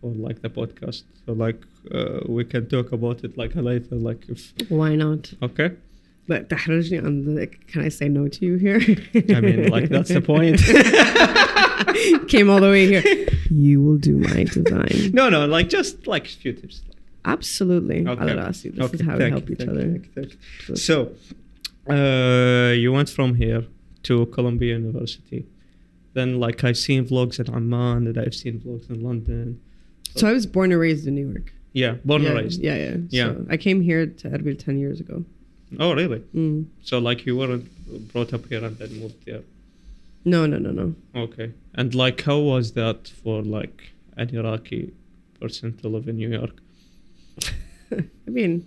[0.00, 1.02] for like the podcast.
[1.26, 1.60] So like
[1.94, 3.96] uh, we can talk about it like later.
[3.96, 5.32] Like if why not?
[5.42, 5.72] Okay.
[6.26, 8.80] But can I say no to you here?
[9.36, 10.58] I mean, like that's the point.
[12.28, 13.28] Came all the way here.
[13.48, 15.10] You will do my design.
[15.12, 16.82] no, no, like just like few tips.
[17.24, 18.32] Absolutely, okay.
[18.32, 18.72] I'll ask you.
[18.72, 18.94] This okay.
[18.94, 19.86] is how thank we help you, each thank other.
[19.86, 20.32] You, thank
[20.68, 21.12] you, so
[21.88, 23.64] uh, you went from here
[24.04, 25.46] to Columbia University.
[26.14, 29.60] Then, like, I've seen vlogs in Amman and I've seen vlogs in London.
[30.14, 31.52] So I was born and raised in New York.
[31.72, 32.62] Yeah, born yeah, and raised.
[32.62, 32.96] Yeah, yeah.
[33.10, 33.24] Yeah.
[33.24, 35.24] So I came here to Erbil 10 years ago.
[35.78, 36.20] Oh, really?
[36.34, 36.66] Mm.
[36.82, 37.68] So, like, you weren't
[38.12, 39.42] brought up here and then moved there.
[40.24, 40.94] No, no, no, no.
[41.14, 41.52] Okay.
[41.74, 44.94] And, like, how was that for, like, an Iraqi
[45.40, 46.62] person to live in New York?
[47.92, 48.66] I mean,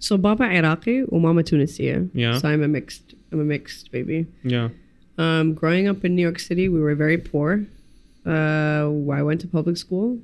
[0.00, 2.08] so Baba Iraqi or Mama Tunisia.
[2.12, 2.38] Yeah.
[2.38, 3.14] So I'm a mixed.
[3.30, 4.26] I'm a mixed baby.
[4.42, 4.70] Yeah.
[5.18, 7.64] Um, growing up in New York City, we were very poor.
[8.26, 10.18] Uh, I went to public school.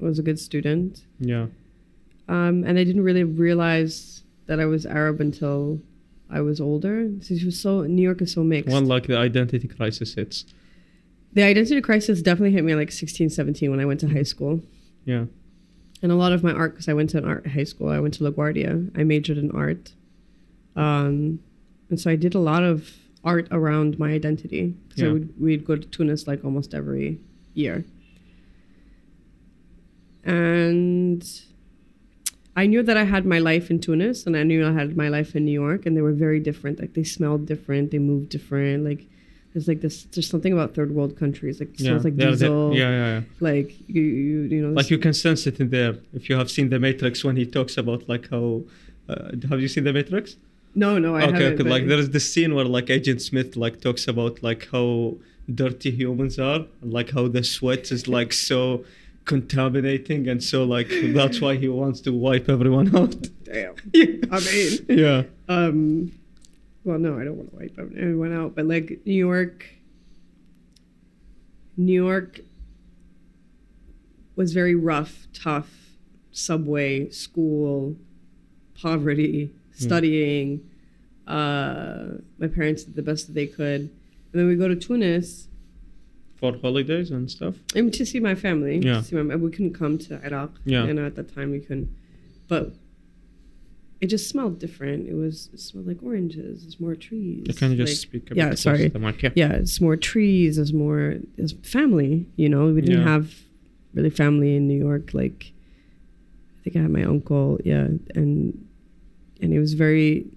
[0.00, 1.46] I was a good student, Yeah.
[2.28, 5.80] um, and I didn't really realize that I was Arab until
[6.28, 7.08] I was older.
[7.08, 8.70] This was so New York is so mixed.
[8.72, 10.44] One like, the identity crisis hits.
[11.34, 14.24] the identity crisis definitely hit me at like 16, 17 when I went to high
[14.24, 14.60] school.
[15.04, 15.26] Yeah.
[16.02, 18.00] And a lot of my art, because I went to an art high school, I
[18.00, 18.90] went to LaGuardia.
[18.98, 19.92] I majored in art.
[20.74, 21.38] Um,
[21.90, 22.90] and so I did a lot of
[23.24, 24.74] art around my identity.
[24.96, 25.12] So Yeah.
[25.12, 27.20] we'd, we'd go to Tunis like almost every
[27.54, 27.84] year.
[30.24, 31.24] And
[32.56, 35.08] I knew that I had my life in Tunis and I knew I had my
[35.08, 36.80] life in New York, and they were very different.
[36.80, 38.84] Like they smelled different, they moved different.
[38.84, 39.06] Like
[39.52, 41.60] there's like this, there's something about third world countries.
[41.60, 41.88] Like it Yeah.
[41.90, 42.74] smells like yeah, diesel.
[42.74, 43.20] yeah, yeah, yeah.
[43.40, 46.50] Like you, you, you know, like you can sense it in there if you have
[46.50, 48.62] seen the matrix when he talks about like how
[49.08, 50.36] uh, have you seen the matrix
[50.74, 51.60] No, no, I okay, haven't.
[51.60, 55.16] okay like there is this scene where like agent smith like talks about like how
[55.62, 58.84] dirty humans are like how the sweat is like so
[59.24, 60.88] contaminating and so like
[61.18, 63.74] that's why he wants to wipe everyone out Damn.
[63.92, 64.06] yeah.
[64.30, 66.12] I mean, yeah um,
[66.84, 69.66] well, no, I don't want to wipe everyone out, but like New York,
[71.76, 72.40] New York
[74.36, 75.68] was very rough, tough.
[76.34, 77.94] Subway, school,
[78.80, 80.66] poverty, studying.
[81.26, 82.04] Uh,
[82.38, 83.90] my parents did the best that they could, and
[84.32, 85.48] then we go to Tunis
[86.36, 88.78] for holidays and stuff I mean, to see my family.
[88.78, 88.94] Yeah.
[88.94, 90.52] To see my, we couldn't come to Iraq.
[90.64, 90.84] Yeah.
[90.84, 91.94] And at that time we couldn't.
[92.48, 92.72] But
[94.01, 95.07] it just smelled different.
[95.07, 96.61] It was it smelled like oranges.
[96.63, 97.43] There's more trees.
[97.47, 98.83] you can just Like- speak a yeah, bit closer sorry.
[98.83, 99.31] to the mic, yeah.
[99.35, 100.57] Yeah, it's more trees.
[100.57, 101.15] There's more.
[101.35, 102.27] There's family.
[102.35, 103.13] You know, we didn't Yeah.
[103.13, 103.25] have
[103.95, 105.13] really family in New York.
[105.13, 105.51] Like,
[106.59, 107.59] I think I had my uncle.
[107.65, 108.65] Yeah, and
[109.41, 110.27] and it was very,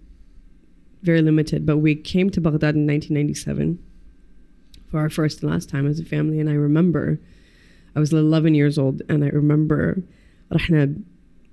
[1.03, 1.65] very limited.
[1.67, 3.79] But we came to Baghdad in 1997
[4.91, 7.21] for our first and last time as a family, and I remember.
[7.97, 10.03] I was 11 years old, and I remember
[10.53, 10.95] رحنا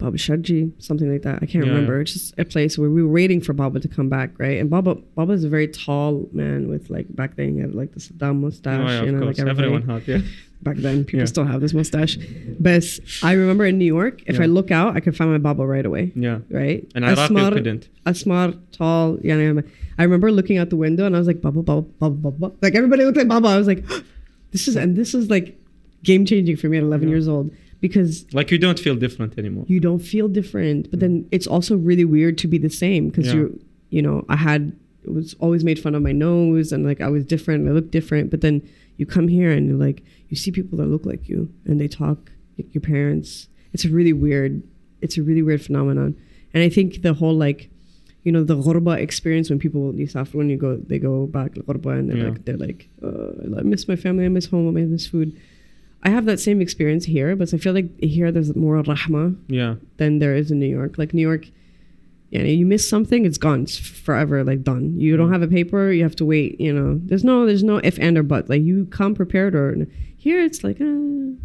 [0.03, 1.36] Baba Shaji, something like that.
[1.42, 2.00] I can't Yeah, remember.
[2.00, 4.59] It's just a place where we were waiting for Baba to come back, right?
[4.61, 7.92] And Baba Baba is a very tall man with like back then he had like
[7.92, 9.38] the Saddam mustache, Oh, yeah, you know, like.
[9.38, 10.18] Everyone had, yeah.
[10.62, 11.24] Back then, people Yeah.
[11.34, 12.16] still have this mustache.
[12.61, 12.84] But
[13.24, 15.84] I remember in New York, if I look out, I could find my Baba right
[15.84, 16.38] away, Yeah.
[16.50, 16.86] right?
[16.94, 17.88] And Iraq you Asmar- couldn't.
[18.07, 19.18] Asmar, tall.
[19.22, 19.61] Yeah.
[19.98, 22.55] I remember looking out the window and I was like, Baba, Baba, Baba, Baba.
[22.62, 23.48] Like everybody looked like Baba.
[23.48, 23.84] I was like,
[24.53, 25.59] this is and this is like
[26.05, 27.14] game changing for me at 11 Yeah.
[27.14, 27.50] years old
[27.83, 29.64] because Like you don't feel different anymore.
[29.74, 30.80] you don't feel different.
[30.91, 33.35] But then it's also really weird to be the same because Yeah.
[33.41, 33.61] you,
[33.97, 34.62] you know, I had
[35.07, 37.68] it was always made fun of my nose and like I was different.
[37.68, 38.30] I looked different.
[38.33, 38.62] But then
[38.99, 39.99] you come here and you're like
[40.30, 42.18] you see people that look like you and they talk
[42.57, 43.30] like your parents.
[43.74, 44.62] It's a really weird.
[45.05, 46.11] It's a really weird phenomenon.
[46.55, 47.61] And I think the whole like,
[48.24, 49.83] you know, the ghurba experience when people
[50.14, 52.28] after when you go they go back ghurba and they're Yeah.
[52.30, 55.30] like they're like uh, I miss my family, I miss home, I miss food.
[56.05, 59.76] I have that same experience here, but I feel like here there's more rahma Yeah.
[59.98, 60.98] than there is in New York.
[60.98, 61.46] Like New York,
[62.30, 64.98] yeah, you miss something, it's gone, it's forever, like done.
[64.98, 65.32] You don't Mm.
[65.32, 66.61] have a paper, you have to wait.
[66.61, 68.48] You know, there's no, there's no if and or but.
[68.48, 69.86] Like you come prepared, or
[70.16, 71.36] here it's like, uh, you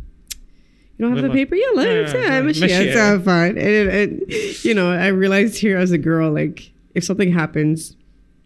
[1.00, 1.56] don't have the paper.
[1.56, 3.16] Yeah, let's Yeah, yeah, yeah, Mashiach.
[3.18, 3.58] it's fine.
[3.60, 4.34] And, and,
[4.66, 7.96] you know, I realized here as a girl, like if something happens,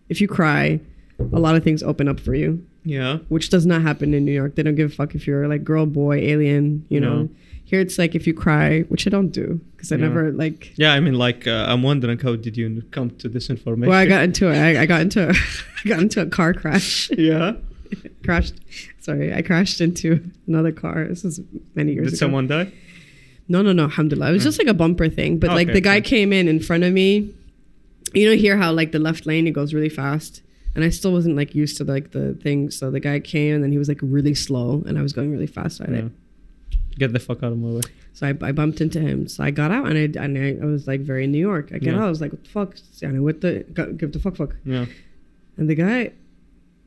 [0.09, 0.81] if you cry,
[1.31, 3.17] a lot of things open up for you Yeah.
[3.29, 4.55] which does not happen in New York.
[4.55, 7.23] They don't give a fuck if you're like girl, boy, alien, you know.
[7.23, 7.29] No.
[7.63, 10.07] Here it's like if you cry, which I don't do because I Yeah.
[10.07, 10.73] never like.
[10.77, 10.91] Yeah.
[10.93, 13.89] I mean, like, uh, I'm wondering how did you come to this information?
[13.89, 14.57] Well, I got into it.
[14.57, 15.33] I, I got into a,
[15.85, 17.09] I got into a car crash.
[17.17, 17.53] yeah.
[18.25, 18.55] crashed.
[18.99, 21.05] Sorry, I crashed into another car.
[21.07, 21.39] This is
[21.75, 22.11] many years ago.
[22.11, 22.25] Did ago.
[22.25, 22.71] someone die?
[23.47, 23.83] No, no, no.
[23.83, 24.29] Alhamdulillah.
[24.29, 24.45] It was Mm.
[24.45, 25.37] just like a bumper thing.
[25.39, 26.09] But like the guy okay.
[26.09, 27.29] came in in front of me.
[28.13, 30.41] You know, hear how like the left lane it goes really fast,
[30.75, 32.69] and I still wasn't like used to like the thing.
[32.71, 35.31] So the guy came and then he was like really slow, and I was going
[35.31, 35.77] really fast.
[35.77, 36.09] So I, Yeah.
[36.97, 37.81] Get the fuck out of my way.
[38.13, 39.27] so I, I bumped into him.
[39.29, 41.71] So I got out and I and I, I was like very New York.
[41.73, 41.99] I get Yeah.
[42.01, 42.07] out.
[42.07, 42.75] I was like, what the fuck?
[42.75, 44.55] Yani, what the got- give the fuck fuck.
[44.65, 44.85] Yeah.
[45.57, 46.11] And the guy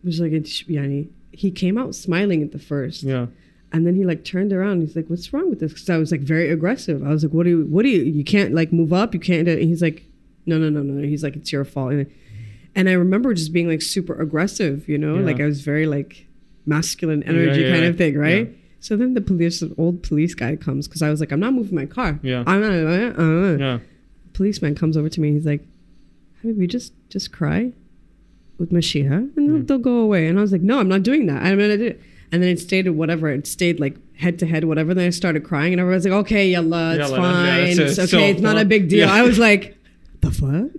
[0.05, 3.03] was like, yani, he came out smiling at the first.
[3.03, 3.27] Yeah.
[3.73, 4.83] And then he like turned around.
[4.83, 7.03] He's like, "What's wrong with this?" Because I was like very aggressive.
[7.05, 7.65] I was like, "What do you?
[7.65, 8.03] What do you?
[8.05, 9.15] You can't like move up.
[9.15, 10.05] You can't." Uh, and he's like,
[10.47, 12.07] "No, no, no, no." He's like, "It's your fault." And,
[12.75, 14.89] and I remember just being like super aggressive.
[14.89, 15.25] You know, Yeah.
[15.27, 16.27] like I was very like
[16.67, 17.89] masculine energy yeah, kind yeah.
[17.91, 18.49] of thing, right?
[18.49, 18.55] Yeah.
[18.81, 21.55] So then the police, the old police guy comes because I was like, "I'm not
[21.55, 22.45] moving my car." Yeah.
[22.47, 22.73] I'm not.
[22.73, 23.57] Uh, uh.
[23.59, 23.79] Yeah.
[24.35, 25.33] Policeman comes over to me.
[25.33, 25.65] He's like,
[26.45, 27.73] "Habibi, just just cry
[28.59, 29.67] with Mashiach, and they'll, Mm.
[29.67, 31.43] they'll go away." And I was like, "No, I'm not doing that.
[31.43, 32.01] I'm gonna do it."
[32.33, 33.29] And then it stayed whatever.
[33.31, 34.93] It stayed like head to head, whatever.
[34.93, 37.67] Then I started crying, and everyone's like, "Okay, yalla, it's Yalla, yeah, fine.
[37.69, 38.31] it's a- it's so- okay.
[38.33, 39.13] it's not a big deal." yeah.
[39.15, 39.77] I was like,
[40.21, 40.71] "The fuck?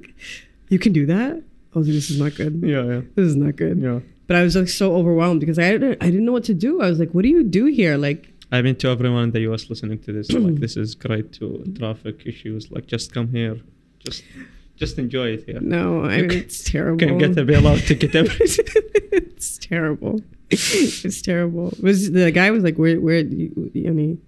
[0.69, 1.41] You can do that?"
[1.75, 2.61] I was like, "This is not good.
[2.63, 2.83] Yeah.
[2.83, 3.01] Yeah.
[3.15, 3.99] This is not good." Yeah.
[4.27, 6.81] But I was like so overwhelmed because I didn't, I didn't know what to do.
[6.81, 9.41] I was like, "What do you do here?" Like, I mean, to everyone in the
[9.51, 12.71] US listening to this, like, this is great to traffic issues.
[12.71, 13.59] Like, just come here.
[13.99, 14.23] Just,
[14.77, 15.59] just enjoy it here.
[15.61, 16.99] no, I mean, it's terrible.
[16.99, 18.65] Can get a bailout ticket everything.
[19.11, 20.21] it's terrible.
[20.49, 21.69] it's terrible.
[21.69, 23.19] It was the guy was like, "Where, where?
[23.19, 24.21] You, I mean,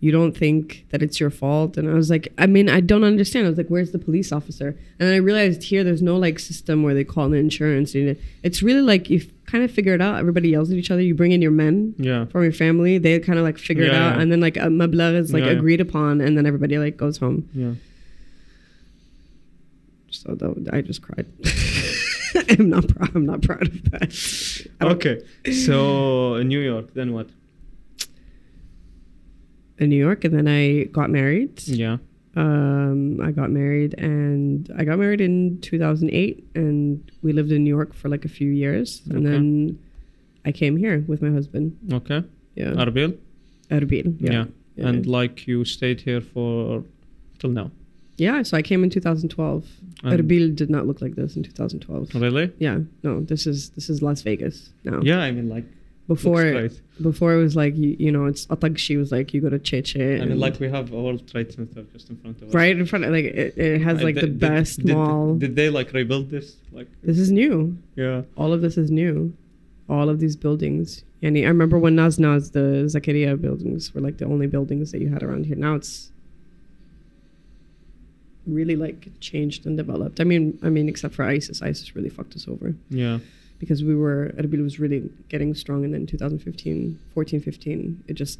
[0.00, 3.04] you don't think that it's your fault?" And I was like, "I mean, I don't
[3.04, 6.38] understand." I was like, "Where's the police officer?" And I realized here, there's no like
[6.38, 7.94] system where they call in insurance.
[7.94, 10.18] Know, It's really like you kind of figure it out.
[10.18, 11.02] Everybody yells at each other.
[11.02, 12.24] You bring in your men Yeah.
[12.26, 12.98] from your family.
[12.98, 14.20] They kind of like figure it out, yeah.
[14.22, 15.58] and then like a mablag is like Yeah, yeah.
[15.58, 17.48] agreed upon, and then everybody like goes home.
[17.54, 17.72] Yeah.
[20.10, 21.26] So that, I just cried.
[22.58, 23.14] I'm not proud.
[23.14, 24.66] I'm not proud of that.
[24.80, 25.22] Okay.
[25.52, 27.28] So in New York, then what?
[29.78, 31.62] In New York, and then I got married.
[31.66, 31.96] Yeah.
[32.36, 37.74] Um, I got married, and I got married in 2008, and we lived in New
[37.74, 39.30] York for like a few years, and Okay.
[39.30, 39.78] then
[40.44, 41.76] I came here with my husband.
[41.92, 42.22] Okay.
[42.56, 43.16] Yeah, Arbil.
[43.70, 44.16] Erbil.
[44.20, 44.32] Yeah.
[44.32, 44.44] Yeah.
[44.76, 44.88] yeah.
[44.88, 46.84] And like you stayed here for
[47.38, 47.70] till now.
[48.16, 49.66] yeah, so I came in 2012.
[50.04, 52.14] And- Erbil did not look like this in 2012.
[52.14, 52.52] Really?
[52.58, 55.00] Yeah, no, this is this is Las Vegas now.
[55.02, 55.18] Yeah.
[55.20, 55.64] I mean, like
[56.06, 56.80] Before great.
[57.00, 60.20] before it was like you, you know it's Atagshi was like you go to Cheche.
[60.20, 62.54] and, mean, like we have a World Trade Center just in front of us.
[62.54, 65.34] right in front of like it, it has like the best did, mall.
[65.36, 66.56] Did, they like rebuild this?
[66.72, 67.78] Like, this is new.
[67.96, 68.22] yeah.
[68.36, 69.34] all of this is new.
[69.88, 71.04] All of these buildings.
[71.22, 75.00] And I remember when Naz Naz, the Zakaria buildings were like the only buildings that
[75.00, 75.56] you had around here.
[75.56, 76.10] Now it's
[78.46, 80.20] really like changed and developed.
[80.20, 83.20] I mean, I mean, except for ISIS, ISIS really fucked us over Yeah.
[83.64, 85.00] Because we were Erbil was really
[85.32, 88.38] getting strong, and then 2015, 14, 15, it just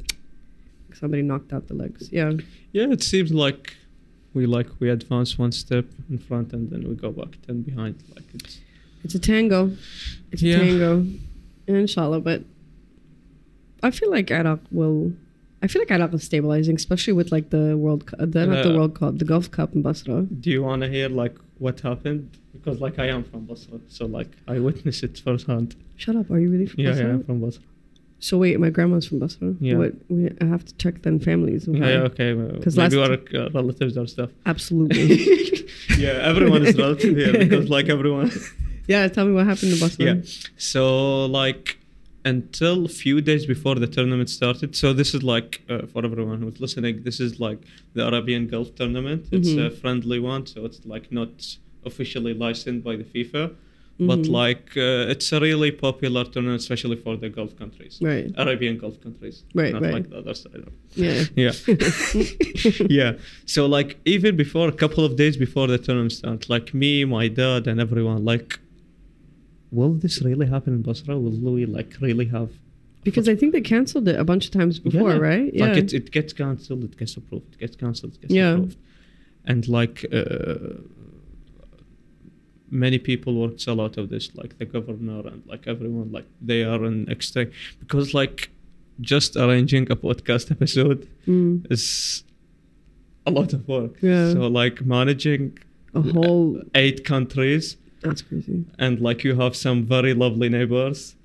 [1.01, 2.01] somebody knocked out the legs.
[2.11, 2.31] Yeah,
[2.77, 2.89] Yeah.
[2.95, 3.63] It seems like
[4.35, 7.95] we like we advance one step in front and then we go back ten behind.
[8.15, 8.59] Like it's
[9.03, 9.61] it's a tango.
[10.31, 10.57] It's Yeah.
[10.57, 10.91] a tango,
[11.67, 12.21] inshallah.
[12.29, 12.39] But
[13.87, 15.13] I feel like Iraq will
[15.63, 18.73] I feel like Iraq is stabilizing, especially with like the World Cup, the, not the
[18.73, 20.17] Uh, World Cup, the Gulf Cup in Basra.
[20.43, 22.37] Do you want to hear like what happened?
[22.53, 25.75] Because like I am from Basra, so like I witnessed it firsthand.
[25.97, 26.29] Shut up!
[26.31, 27.05] Are you really from Yeah, Basra?
[27.07, 27.63] yeah, I'm from Basra.
[28.19, 29.55] So wait, my grandma's from Basra.
[29.59, 29.77] Yeah.
[29.77, 29.93] What?
[30.09, 31.67] We, I have to check then families.
[31.67, 32.33] Yeah, yeah, okay.
[32.33, 34.31] Because Maybe we're uh, relatives or stuff.
[34.45, 35.67] Absolutely.
[35.97, 38.31] yeah, everyone is relative here because like everyone.
[38.87, 40.05] yeah, tell me what happened in Basra.
[40.05, 40.15] yeah.
[40.57, 41.77] So like
[42.33, 44.75] until a few days before the tournament started.
[44.75, 47.03] So this is like uh, for everyone who's listening.
[47.03, 47.59] This is like
[47.93, 49.21] the Arabian Gulf tournament.
[49.37, 49.65] It's Mhm.
[49.67, 51.33] a friendly one, so it's like not
[51.89, 53.43] officially licensed by the FIFA.
[54.11, 54.29] But Mhm.
[54.41, 58.27] like uh, it's a really popular tournament, especially for the Gulf countries, Right.
[58.43, 59.93] Arabian Gulf countries, Right, not right.
[59.97, 60.61] like the other side.
[60.67, 60.73] Of
[61.05, 61.23] Yeah.
[61.43, 61.53] yeah
[62.99, 63.11] yeah
[63.45, 67.25] so like even before a couple of days before the tournament started like me my
[67.41, 68.59] dad and everyone like
[69.77, 72.49] will this really happen in basra will we like really have
[73.09, 75.29] Because I think they canceled it a bunch of times before, Yeah.
[75.31, 75.49] right?
[75.53, 75.65] Yeah.
[75.65, 78.53] like it, it gets cancelled it gets approved it gets cancelled it gets Yeah.
[78.53, 78.77] approved
[79.51, 80.57] and like uh,
[82.69, 86.61] many people would sell out of this like the governor and like everyone like they
[86.63, 87.45] are in extra
[87.79, 88.49] because like
[89.01, 91.65] just arranging a podcast episode Mm.
[91.71, 92.23] is
[93.25, 93.93] a lot of work.
[94.01, 94.31] Yeah.
[94.33, 95.57] So like managing
[95.95, 96.61] a whole.
[96.75, 98.65] eight countries That's crazy.
[98.77, 101.15] and like you have some very lovely neighbors.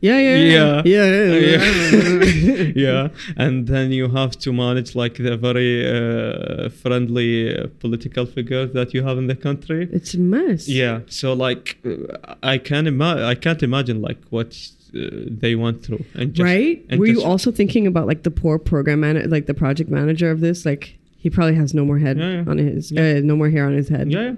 [0.00, 1.06] Yeah, yeah, yeah, Yeah.
[1.06, 1.56] yeah, yeah.
[1.56, 2.72] yeah.
[2.76, 3.08] yeah.
[3.38, 8.92] And then you have to manage like the very uh, friendly uh, political figures that
[8.92, 9.88] you have in the country.
[9.90, 10.68] It's a mess.
[10.68, 11.00] Yeah.
[11.06, 14.54] So like uh, I can ima- I can't imagine like what
[14.94, 16.84] uh, they went through and just, right?
[16.90, 20.30] and Were you also thinking about like the poor program manager, like the project manager
[20.30, 20.66] of this?
[20.66, 22.50] Like he probably has no more head Yeah, yeah.
[22.50, 24.10] on his, uh, no more hair on his head.
[24.12, 24.32] Yeah, yeah.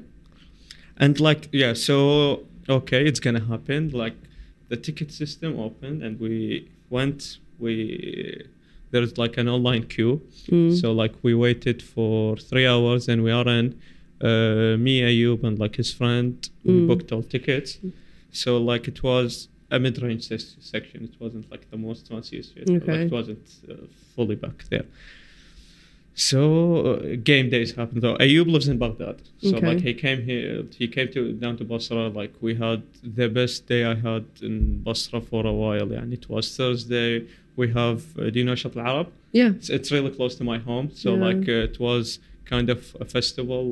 [0.96, 3.90] And like, yeah, so okay, it's gonna happen.
[3.90, 4.16] Like,
[4.68, 7.38] the ticket system opened, and we went.
[7.58, 8.46] We
[8.90, 10.22] there's like an online queue.
[10.48, 10.80] Mm.
[10.80, 13.80] So like we waited for three hours, and we are in.
[14.18, 16.86] Uh, me, Ayub, and like his friend, we Mm.
[16.88, 17.78] booked all tickets.
[18.32, 20.24] So like it was a mid-range
[20.72, 21.04] section.
[21.04, 22.52] It wasn't like the most fanciest.
[22.56, 22.72] Okay.
[22.72, 23.74] Like, it wasn't uh,
[24.14, 24.86] fully back there.
[26.18, 26.40] So
[26.94, 28.16] uh, game days happened though.
[28.16, 29.66] Ayub lives in Baghdad, so Okay.
[29.66, 30.64] like he came here.
[30.80, 32.08] He came to down to Basra.
[32.08, 32.82] Like we had
[33.18, 35.92] the best day I had in Basra for a while.
[35.92, 37.26] And it was Thursday.
[37.60, 37.98] We have.
[38.18, 39.08] Uh, do you know Shat Al Arab?
[39.32, 39.50] Yeah.
[39.58, 40.90] It's, it's really close to my home.
[41.02, 41.24] So Yeah.
[41.28, 43.64] like uh, it was kind of a festival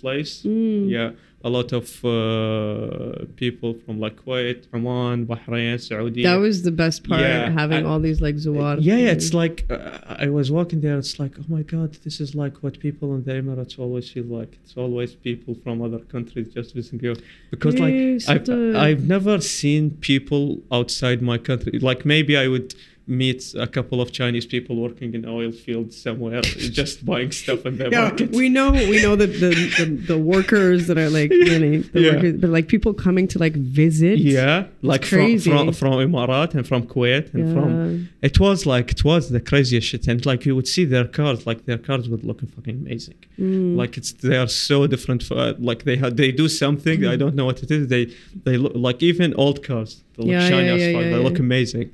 [0.00, 0.42] place.
[0.42, 0.88] Mm.
[0.96, 1.10] Yeah,
[1.44, 6.22] a lot of uh, people from like Kuwait, Oman, Bahrain, Saudi.
[6.22, 8.76] That was the best part, Yeah, having I- all these like Zawar.
[8.80, 10.96] Yeah, yeah, it's like uh, I was walking there.
[10.98, 14.24] It's like, oh my god, this is like what people in the Emirates always feel
[14.38, 14.52] like.
[14.64, 17.14] It's always people from other countries just visiting you,
[17.50, 17.94] because like
[18.28, 18.48] I've,
[18.86, 21.78] I've never seen people outside my country.
[21.90, 22.74] Like maybe I would
[23.12, 26.40] meet a couple of Chinese people working in oil fields somewhere,
[26.80, 28.30] just buying stuff in the yeah, market.
[28.32, 32.12] we know we know that the, the the workers that are like really the Yeah.
[32.14, 34.18] workers, but like people coming to like visit.
[34.18, 35.50] Yeah, like from, crazy.
[35.50, 38.28] from from Emarat and from Kuwait and from Yeah.
[38.28, 41.38] It was like it was the craziest shit, and like you would see their cars,
[41.50, 43.18] like their cars would look fucking amazing.
[43.38, 43.76] Mm.
[43.76, 45.20] Like it's they are so different.
[45.28, 47.82] For, uh, like they had they do something I don't know what it is.
[47.94, 48.04] They
[48.46, 49.92] they look like even old cars.
[50.14, 51.02] They look Yeah, shiny as fuck.
[51.12, 51.90] they look amazing.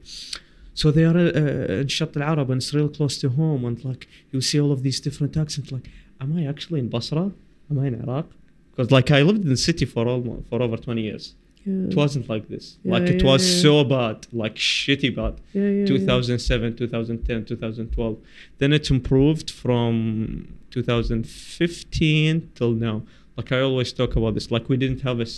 [0.80, 3.76] So they are uh, in Shat Al Arab and it's real close to home, and
[3.90, 4.02] like
[4.32, 5.68] you see all of these different accents.
[5.76, 5.86] Like,
[6.22, 7.24] am I actually in Basra?
[7.70, 8.26] Am I in Iraq?
[8.70, 11.24] Because like I lived in the city for almost for over twenty years.
[11.64, 11.88] yeah.
[11.90, 12.64] It wasn't like this.
[12.82, 15.34] Yeah, like it yeah, was so bad, like shitty bad.
[15.52, 15.86] yeah, yeah, yeah.
[15.86, 18.16] 2007 2010 2012
[18.60, 23.02] then it improved from 2015 till now
[23.36, 25.28] like i always talk about this like we didn't have a,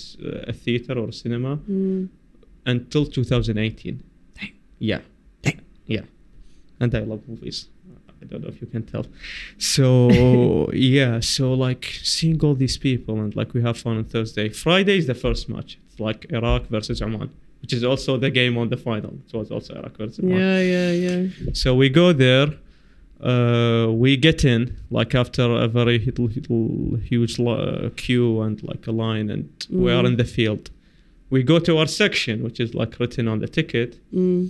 [0.52, 2.08] a theater or a cinema Mm.
[2.66, 4.02] until 2018
[4.78, 5.00] yeah
[5.96, 6.04] yeah
[6.82, 7.58] and i love movies
[8.22, 9.04] i don't know if you can tell
[9.74, 9.86] so
[10.94, 11.84] yeah so like
[12.14, 15.42] seeing all these people and like we have fun on thursday friday is the first
[15.54, 17.28] match it's like iraq versus oman
[17.62, 20.60] which is also the game on the final it was also iraq versus oman Yeah,
[20.74, 21.20] yeah, yeah.
[21.62, 22.48] so we go there.
[23.32, 24.60] Uh, we get in
[24.90, 29.90] like after a very little, little huge uh, queue and like a line, and we
[29.92, 30.06] are Mhm.
[30.10, 30.64] in the field.
[31.28, 33.90] We go to our section, which is like written on the ticket.
[34.14, 34.48] Mm.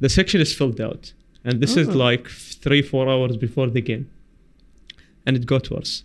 [0.00, 1.12] The section is filled out,
[1.44, 1.92] and this is Oh.
[2.08, 2.28] like
[2.64, 4.06] three, four hours before the game,
[5.26, 6.04] and it got worse.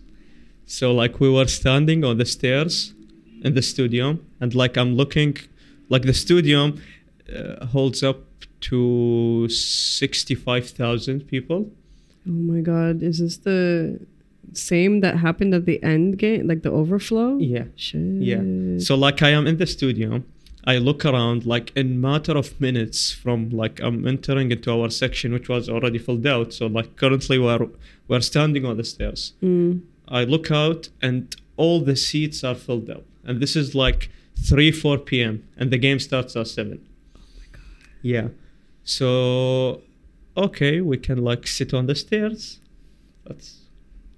[0.66, 2.94] So like we were standing on the stairs
[3.42, 5.36] in the stadium, and like I'm looking,
[5.88, 6.80] like the stadium
[7.34, 8.18] uh, holds up
[8.68, 11.70] to sixty-five thousand people.
[12.26, 14.00] Oh my god, is this the
[14.52, 17.36] same that happened at the end game, like the overflow?
[17.38, 17.64] Yeah.
[17.76, 18.00] Shit.
[18.30, 18.42] Yeah.
[18.78, 20.22] So like I am in the studio,
[20.66, 25.32] I look around like in matter of minutes from like I'm entering into our section
[25.32, 26.52] which was already filled out.
[26.54, 27.68] So like currently we're
[28.08, 29.34] we're standing on the stairs.
[29.42, 29.82] Mm.
[30.08, 33.04] I look out and all the seats are filled up.
[33.24, 34.10] And this is like
[34.46, 35.46] 3 4 p.m.
[35.56, 36.86] and the game starts at 7.
[37.16, 37.62] Oh my god.
[38.02, 38.28] Yeah.
[38.84, 39.82] So
[40.36, 42.60] okay, we can like sit on the stairs.
[43.26, 43.60] That's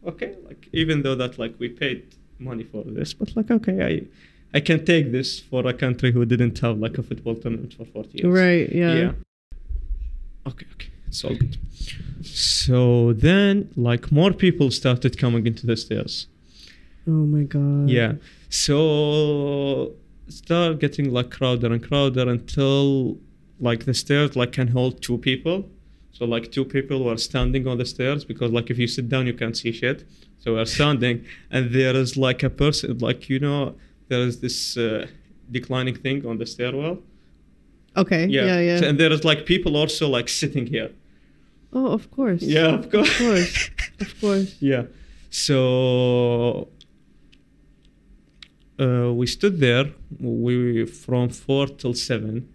[0.06, 0.36] okay.
[0.44, 4.06] Like even though that like we paid money for this, but like okay, I
[4.54, 7.84] I can take this for a country who didn't have like a football tournament for
[7.84, 8.32] 40 years.
[8.32, 8.68] Right.
[8.72, 8.94] Yeah.
[8.94, 9.12] Yeah.
[10.46, 10.90] Okay, okay.
[11.08, 11.58] It's all good.
[12.22, 16.26] So then like more people started coming into the stairs.
[17.06, 17.88] Oh my god.
[17.88, 18.14] Yeah.
[18.48, 19.92] So
[20.28, 23.18] start getting like crowder and crowder until
[23.60, 25.68] like the stairs like can hold two people.
[26.12, 29.26] So like two people were standing on the stairs because like if you sit down
[29.26, 30.04] you can't see shit.
[30.38, 33.76] So we're standing and there is like a person like you know
[34.08, 35.06] there is this uh,
[35.50, 36.98] declining thing on the stairwell.
[37.96, 38.26] Okay.
[38.26, 38.44] Yeah.
[38.46, 38.60] Yeah.
[38.60, 38.80] Yeah.
[38.80, 40.90] So- and there is like people also like sitting here.
[41.72, 42.42] oh, of course.
[42.42, 43.10] Yeah, of course.
[43.10, 43.70] Of course.
[44.00, 44.56] Of course.
[44.60, 44.84] yeah.
[45.30, 46.68] So
[48.78, 49.86] uh, we stood there.
[50.20, 52.48] We from four till seven.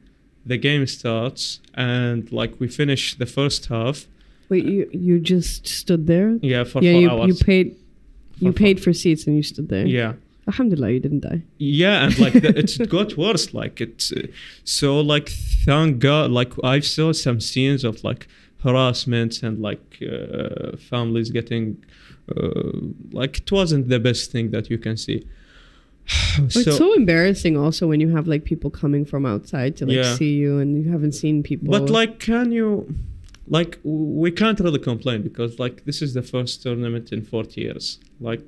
[0.46, 4.08] The game starts, and like we finish the first half.
[4.50, 6.38] Wait, you you just stood there?
[6.42, 6.94] Yeah, for yeah.
[6.94, 7.28] four You hours.
[7.40, 7.76] you paid
[8.40, 9.86] you For paid for seats and you stood there.
[9.86, 10.14] Yeah,
[10.52, 11.42] Alhamdulillah, you didn't die.
[11.82, 13.46] yeah, and like the, it got worse.
[13.62, 14.28] Like it's uh,
[14.80, 15.28] so like
[15.66, 16.26] thank God.
[16.40, 18.22] Like I saw some scenes of like
[18.66, 19.86] harassment and like
[20.16, 21.66] uh, families getting
[22.36, 22.72] uh,
[23.22, 25.20] like it wasn't the best thing that you can see.
[26.40, 30.16] it's so embarrassing also when you have like people coming from outside to like Yeah.
[30.16, 31.68] see you and you haven't seen people.
[31.70, 32.70] But like, can you?
[33.58, 38.00] Like, we can't really complain because like this is the first tournament in 40 years.
[38.30, 38.44] Like,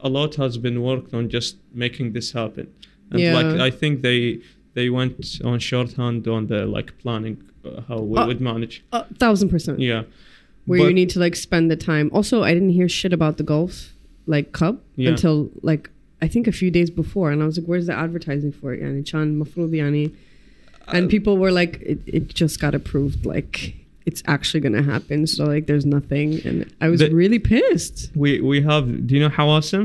[0.00, 2.66] a lot has been worked on just making this happen,
[3.10, 4.40] and like I think they
[4.74, 8.82] they went on shorthand on the like planning uh, how we Uh, would manage.
[8.92, 9.80] a thousand percent.
[9.80, 10.02] Yeah,
[10.66, 12.10] Where you need to like spend the time.
[12.12, 13.74] Also, I didn't hear shit about the golf
[14.26, 15.10] like cup Yeah.
[15.10, 15.90] until like
[16.20, 18.82] I think a few days before, and I was like, "Where's the advertising for it?"
[18.82, 20.06] Yani Chan Mafrud Yani,
[20.88, 23.24] and Uh, people were like, it, "It just got approved.
[23.26, 23.74] Like
[24.06, 27.98] it's actually gonna happen." So like, there's nothing, and I was The- really pissed.
[28.22, 28.84] we we have.
[29.06, 29.84] Do you know Hawasim?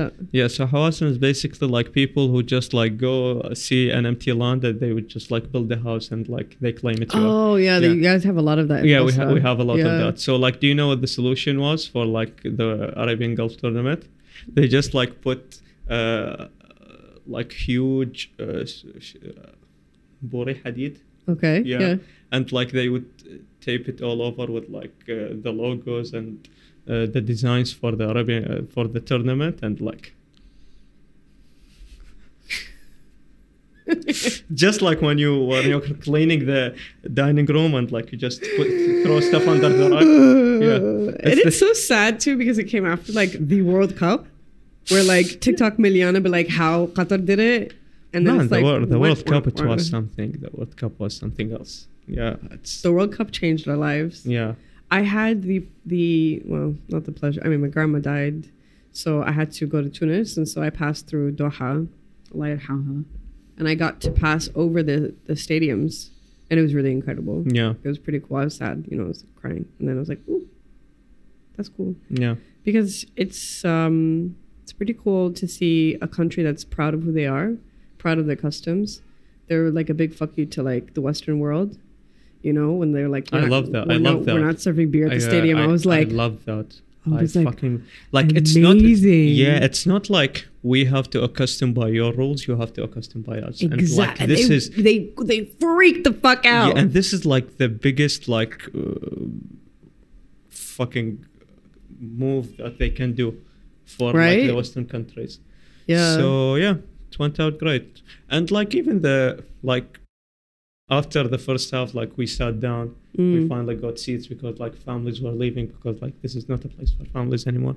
[0.00, 0.10] No.
[0.32, 3.14] Yeah, so Hawasim is basically like people who just like go
[3.54, 6.72] see an empty land that they would just like build a house and like they
[6.72, 7.10] claim it.
[7.14, 7.92] Oh yeah, Yeah.
[7.92, 8.80] you guys have a lot of that.
[8.92, 9.86] yeah we, have we have a lot Yeah.
[9.90, 12.68] of that so like do you know what the solution was for like the
[13.04, 14.00] arabian gulf tournament
[14.56, 15.42] they just like put
[15.96, 16.46] uh
[17.36, 19.50] like huge uh, uh,
[20.30, 20.94] bore hadid
[21.28, 21.62] Okay.
[21.64, 21.78] yeah.
[21.80, 21.96] Yeah.
[22.32, 23.08] and like they would
[23.60, 26.48] tape it all over with like uh, the logos and
[26.88, 30.14] uh, the designs for the arabian uh, for the tournament and like
[34.54, 36.74] just like when you when you're cleaning the
[37.12, 38.66] dining room and like you just put,
[39.02, 40.02] throw stuff under the rug.
[40.62, 40.76] Yeah.
[41.30, 44.26] and It's it's so sad too because it came after like the World Cup,
[44.88, 47.74] where like TikTok Miliana be like how Qatar did it,
[48.14, 50.32] and then Man, it's the, like World, the World Cup it was something.
[50.32, 51.88] The World Cup was something else.
[52.06, 54.24] Yeah, it's The World Cup changed our lives.
[54.26, 54.54] yeah.
[54.90, 57.40] I had the the well, not the pleasure.
[57.44, 58.48] I mean, my grandma died,
[58.92, 61.88] so I had to go to Tunis, and so I passed through Doha,
[62.34, 63.04] Allah yarhamha,
[63.58, 66.10] and I got to pass over the the stadiums,
[66.48, 67.42] and it was really incredible.
[67.46, 68.36] Yeah, It was pretty cool.
[68.36, 70.46] I was sad, you know, I was crying, and then I was like, "Ooh,
[71.56, 76.92] that's cool," yeah, because it's um it's pretty cool to see a country that's proud
[76.94, 77.54] of who they are,
[78.04, 79.00] proud of their customs.
[79.48, 81.70] They're like a big fuck you to like the Western world.
[82.42, 83.90] You know, when they're like, I love that.
[83.90, 84.34] I love not- that.
[84.34, 85.58] We're not serving beer at the uh, stadium.
[85.58, 86.68] I, was like, I love that.
[87.06, 87.76] I I, was like, fucking
[88.12, 88.76] like it's not.
[88.76, 92.46] Yeah, it's not like we have to accustom by your rules.
[92.46, 93.62] You have to accustom by us.
[93.62, 94.26] And like exactly.
[94.26, 94.96] this they, is they
[95.30, 96.70] they freak the fuck out.
[96.74, 99.24] Yeah, and this is like the biggest like uh,
[100.50, 101.24] fucking
[102.24, 103.26] move that they can do
[103.86, 105.32] for like the Western countries.
[105.86, 106.16] yeah.
[106.16, 106.74] So yeah,
[107.14, 108.02] it went out great.
[108.28, 110.00] And like even the like
[110.90, 113.48] after the first half, like we sat down, we Mm.
[113.48, 116.92] finally got seats because like families were leaving because like this is not a place
[116.96, 117.76] for families anymore.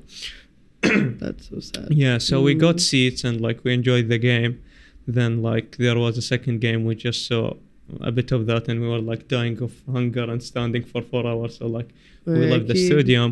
[1.21, 1.87] That's so sad.
[1.91, 2.81] Yeah, so we got Mm.
[2.89, 4.53] seats and like we enjoyed the game.
[5.07, 7.43] Then like there was a second game, we just saw
[8.01, 11.25] a bit of that, and we were like dying of hunger and standing for four
[11.25, 11.57] hours.
[11.59, 11.89] So like
[12.25, 13.29] we left the stadium,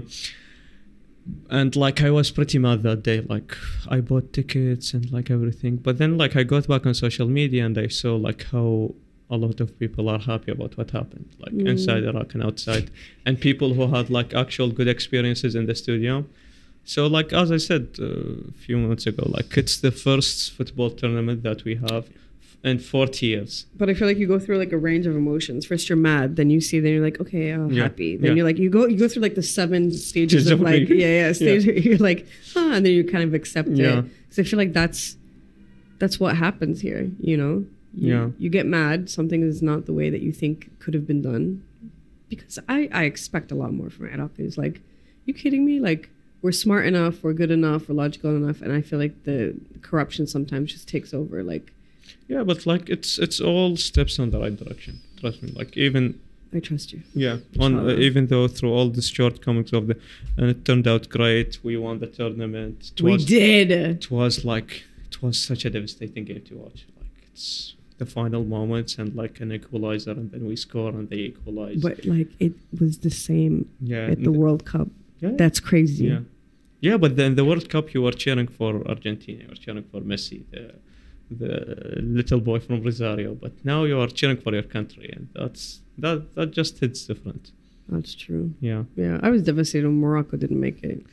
[1.49, 3.21] and like I was pretty mad that day.
[3.21, 3.55] Like
[3.89, 7.65] I bought tickets and like everything, but then like I got back on social media
[7.65, 8.93] and I saw like how
[9.29, 11.67] a lot of people are happy about what happened, like Mm.
[11.69, 12.91] inside Iraq and outside,
[13.25, 16.27] and people who had like actual good experiences in the stadium.
[16.87, 20.91] So, like as I said uh, a few minutes ago, like it's the first football
[20.91, 22.07] tournament that we have
[22.65, 23.65] in 40 years.
[23.77, 25.65] But I feel like you go through like a range of emotions.
[25.65, 28.17] First you're mad, then you see, then you're like, okay, I'm Yeah, happy.
[28.17, 28.35] Then yeah.
[28.37, 31.31] you're like, you go, you go through like the seven stages of like, yeah, yeah,
[31.41, 31.63] stage.
[31.85, 33.99] You're like, ah, and then you kind of accept Yeah.
[33.99, 34.05] it.
[34.23, 35.15] Because I feel like that's
[35.99, 37.09] that's what happens here.
[37.19, 38.29] You know, you, Yeah.
[38.39, 39.09] you get mad.
[39.09, 41.63] Something is not the way that you think could have been done.
[42.29, 44.31] Because I I expect a lot more from Iraq.
[44.39, 44.81] It's like,
[45.25, 45.79] you kidding me?
[45.79, 46.09] Like
[46.41, 50.25] we're smart enough, we're good enough, we're logical enough, and I feel like the corruption
[50.27, 51.43] sometimes just takes over.
[51.43, 51.71] Like
[52.27, 55.01] Yeah, but like it's it's all steps on the right direction.
[55.19, 55.51] Trust me.
[55.55, 56.19] Like even
[56.53, 57.01] I trust you.
[57.13, 59.97] yeah, on uh, even though through all the shortcomings of the,
[60.37, 61.59] and it turned out great.
[61.63, 62.91] We won the tournament.
[62.95, 63.71] It we was, did.
[63.71, 66.85] It was like it was such a devastating game to watch.
[66.99, 71.17] Like it's the final moments and like an equalizer, and then we score and they
[71.31, 71.81] equalize.
[71.81, 74.87] But like it was the same yeah, at the World Cup.
[75.19, 76.05] yeah, That's crazy.
[76.05, 76.19] Yeah,
[76.79, 80.01] yeah, but then the World Cup, you were cheering for Argentina, you were cheering for
[80.01, 80.75] Messi, the,
[81.29, 83.33] the little boy from Rosario.
[83.35, 87.51] But now you are cheering for your country, and that's that that just hits different.
[87.89, 88.53] That's true.
[88.61, 91.03] Yeah, Yeah, I was devastated when Morocco didn't make it.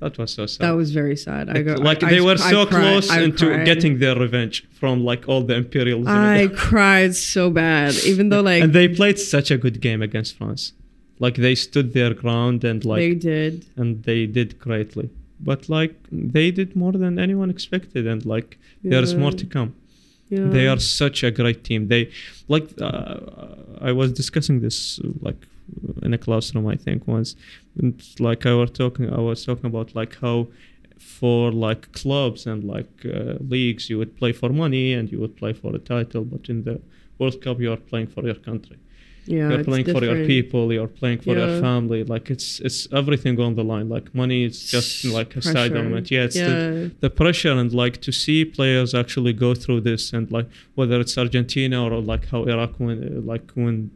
[0.00, 0.60] that was so sad.
[0.66, 1.44] That was very sad.
[1.50, 2.80] I It- go, like I- they I- were I so cried.
[2.80, 6.08] close I into getting their revenge from like all the imperialism.
[6.38, 10.36] I cried so bad, even though like and they played such a good game against
[10.38, 10.72] France.
[11.18, 13.66] Like they stood their ground and like they did.
[13.76, 15.10] and they did greatly.
[15.42, 19.74] But like they did more than anyone expected, and like there's more to come.
[20.28, 20.48] Yeah.
[20.48, 21.88] They are such a great team.
[21.88, 22.10] They
[22.48, 23.18] like uh,
[23.80, 25.46] I was discussing this uh, like
[26.02, 27.36] in a classroom I think once.
[27.78, 30.48] And like I was talking I was talking about like how
[30.98, 35.36] for like clubs and like uh, leagues you would play for money and you would
[35.36, 36.80] play for a title, but in the
[37.18, 38.78] World Cup you are playing for your country.
[39.30, 40.72] Yeah, you're playing for your people.
[40.76, 42.00] You're playing for your family.
[42.14, 43.88] Like it's it's everything on the line.
[43.96, 46.10] Like money is just like a side element.
[46.10, 46.98] Yeah, it's the, yeah.
[47.04, 51.16] the pressure and like to see players actually go through this and like whether it's
[51.24, 52.98] Argentina or like how Iraq win
[53.32, 53.90] like when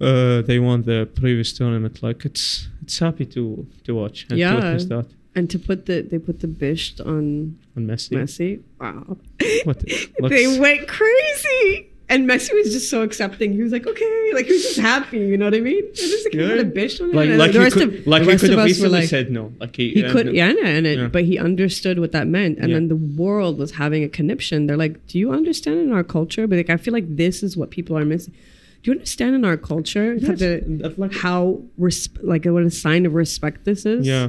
[0.00, 4.50] uh, they won the previous tournament like it's it's happy to to watch and Yeah.
[4.50, 8.10] to witness that and to put the they put the bisht on on Messi.
[8.16, 8.62] Messi.
[8.80, 9.16] Wow.
[9.64, 9.84] What-
[10.30, 11.89] they went crazy.
[12.10, 13.52] And Messi was just so accepting.
[13.52, 15.18] He was like, okay, like he was just happy.
[15.18, 15.84] You know what I mean?
[15.84, 16.54] It was like, Yeah.
[16.54, 17.12] a bisht on.
[17.12, 18.80] Like and like the rest could of- like the he rest could of have us
[18.80, 19.52] were like- said no.
[19.60, 21.06] Like he He could, yeah, and it, Yeah.
[21.06, 22.74] but he understood what that meant, and Yeah.
[22.76, 24.66] then the world was having a conniption.
[24.66, 27.56] They're like, "Do you understand in our culture?" But like, I feel like this is
[27.56, 28.34] what people are missing.
[28.82, 32.70] Do you understand in our culture how, Yes, the, like how resp- like what a
[32.70, 34.06] sign of respect this is?
[34.06, 34.28] yeah.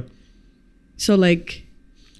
[0.98, 1.64] So like,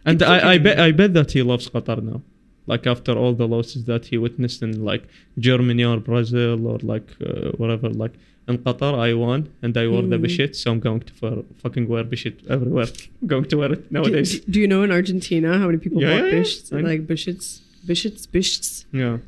[0.04, 2.20] And I, I bet I bet that he loves Qatar now.
[2.66, 5.04] Like after all the losses that he witnessed in like
[5.38, 8.14] Germany or Brazil or like uh, whatever, like
[8.48, 10.24] in Qatar I won and I wore the Mm.
[10.26, 12.86] bishit, so I'm going to wear, fucking wear bishit everywhere.
[13.20, 14.40] I'm going to wear it do, nowadays.
[14.40, 16.38] do you know in Argentina how many people Yeah, bought yeah, yeah.
[16.40, 16.72] bishts?
[16.72, 16.88] I know.
[16.90, 18.84] Like bishits, bishits, bishts.
[18.92, 19.18] yeah,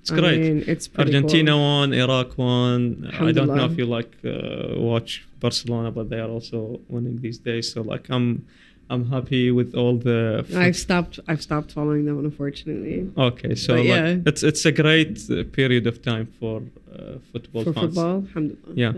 [0.00, 0.40] it's I great.
[0.40, 1.60] mean, it's Argentina cool.
[1.60, 3.10] won, Iraq won.
[3.28, 7.38] I don't know if you like uh, watch Barcelona, but they are also winning these
[7.38, 7.72] days.
[7.72, 8.46] So like I'm,
[8.90, 10.44] I'm happy with all the.
[10.56, 11.18] I've stopped.
[11.26, 13.10] I've stopped following them, unfortunately.
[13.16, 14.16] Okay, so like, yeah.
[14.26, 16.62] it's it's a great uh, period of time for
[16.92, 17.94] uh, football For fans.
[17.94, 18.74] football, alhamdulillah.
[18.74, 18.92] Yeah.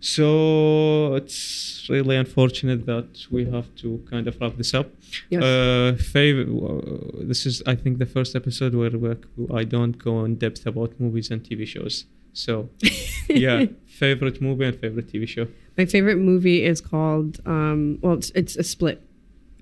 [0.00, 4.88] So it's really unfortunate that we have to kind of wrap this up.
[5.30, 5.42] Yes.
[5.42, 9.18] Uh, fav- uh, this is I think the first episode where, where
[9.54, 12.06] I don't go in depth about movies and TV shows.
[12.32, 12.68] So
[13.28, 15.46] yeah, favorite movie and favorite TV show.
[15.78, 17.40] My favorite movie is called.
[17.46, 19.02] Um, well, it's, it's a split.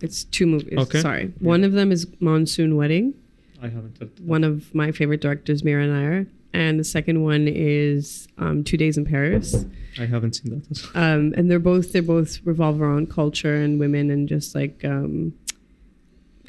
[0.01, 0.79] It's two movies.
[0.79, 1.01] Okay.
[1.01, 1.23] Sorry.
[1.25, 1.49] Yeah.
[1.49, 3.15] One of them is Monsoon Wedding.
[3.63, 3.99] I haven't.
[4.21, 6.27] One of my favorite directors, Mira Nair.
[6.53, 9.65] And the second one is um, Two Days in Paris.
[9.99, 10.89] I haven't seen that.
[10.95, 15.33] Um, and they're both they both revolve around culture and women and just like um,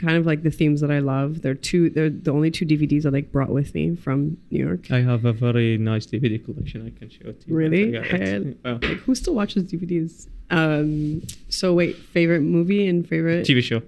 [0.02, 1.42] kind of like the themes that I love.
[1.42, 1.90] They're two.
[1.90, 4.92] They're the only two DVDs I like brought with me from New York.
[4.92, 6.86] I have a very nice DVD collection.
[6.86, 7.56] I can show it to you.
[7.56, 7.98] Really?
[7.98, 10.28] Uh, Like who still watches DVDs?
[10.50, 13.82] Um, so wait, favorite movie and favorite TV show.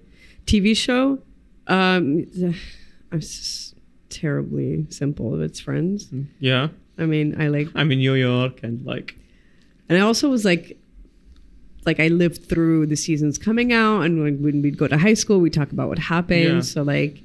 [0.46, 1.20] TV show?
[1.68, 2.26] Um,
[3.12, 3.76] I'm just
[4.10, 5.42] terribly simple.
[5.42, 6.10] It's Friends.
[6.40, 9.16] Yeah, I mean, I like, I'm in New York and like
[9.90, 10.78] and I also was like,
[11.86, 15.14] like I lived through the seasons coming out, and when, when we'd go to high
[15.14, 16.56] school, we talk about what happened.
[16.56, 16.62] Yeah.
[16.62, 17.22] So like,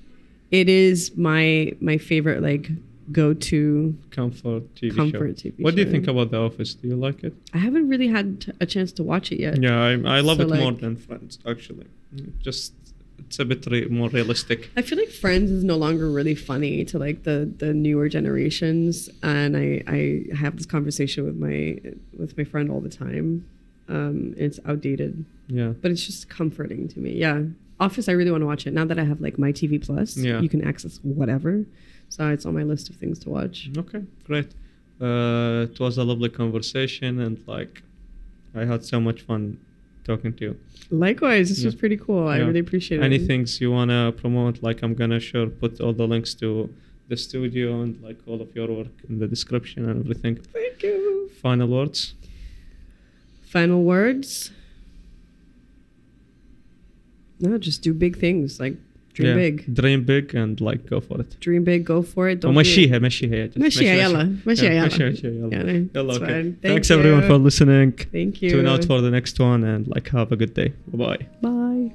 [0.50, 2.68] it is my my favorite like
[3.10, 5.48] go to comfort TV comfort show.
[5.48, 5.62] TV.
[5.62, 6.74] What do you think about The Office?
[6.74, 7.34] Do you like it?
[7.54, 9.60] I haven't really had t- a chance to watch it yet.
[9.62, 11.86] Yeah, I, I love So, it more than Friends actually.
[12.42, 12.72] Just
[13.18, 14.70] it's a bit re- more realistic.
[14.76, 19.08] I feel like Friends is no longer really funny to like the the newer generations,
[19.22, 21.78] and I I have this conversation with my
[22.18, 23.46] with my friend all the time.
[23.88, 25.72] Um, it's outdated, Yeah.
[25.80, 27.12] but it's just comforting to me.
[27.14, 27.42] Yeah.
[27.80, 28.72] Office, I really want to watch it.
[28.74, 30.40] Now that I have like my TV Plus, Yeah.
[30.40, 31.64] you can access whatever.
[32.10, 33.70] So it's on my list of things to watch.
[33.76, 34.48] Okay, great.
[35.00, 37.82] Uh, it was a lovely conversation, and like,
[38.54, 39.58] I had so much fun
[40.04, 40.56] talking to you.
[40.90, 41.66] Likewise, this Yeah.
[41.66, 42.26] was pretty cool.
[42.26, 43.04] I really appreciate it.
[43.04, 44.62] Any things you wanna promote?
[44.62, 46.68] Like, I'm gonna sure put all the links to
[47.08, 50.36] the studio and like all of your work in the description and everything.
[50.52, 51.30] Thank you.
[51.42, 52.14] Final words.
[53.47, 54.51] Final words.
[57.39, 58.59] No, just do big things.
[58.59, 58.75] Like
[59.13, 59.75] dream Yeah, big.
[59.75, 61.39] Dream big and like go for it.
[61.39, 61.85] Dream big.
[61.85, 62.39] Go for it.
[62.41, 65.49] Don't be- ومشيها مشيها just مشيها يلا مشيها Yeah, يلا مشيها مشيها يلا.
[65.53, 66.25] يعني يلا it's okay.
[66.25, 66.55] fine.
[66.61, 67.27] Thank Thanks everyone you.
[67.27, 67.91] for listening.
[68.11, 68.49] Thank you.
[68.51, 70.69] Tune out for the next one and like have a good day.
[70.87, 71.25] Bye bye.
[71.41, 71.91] Bye.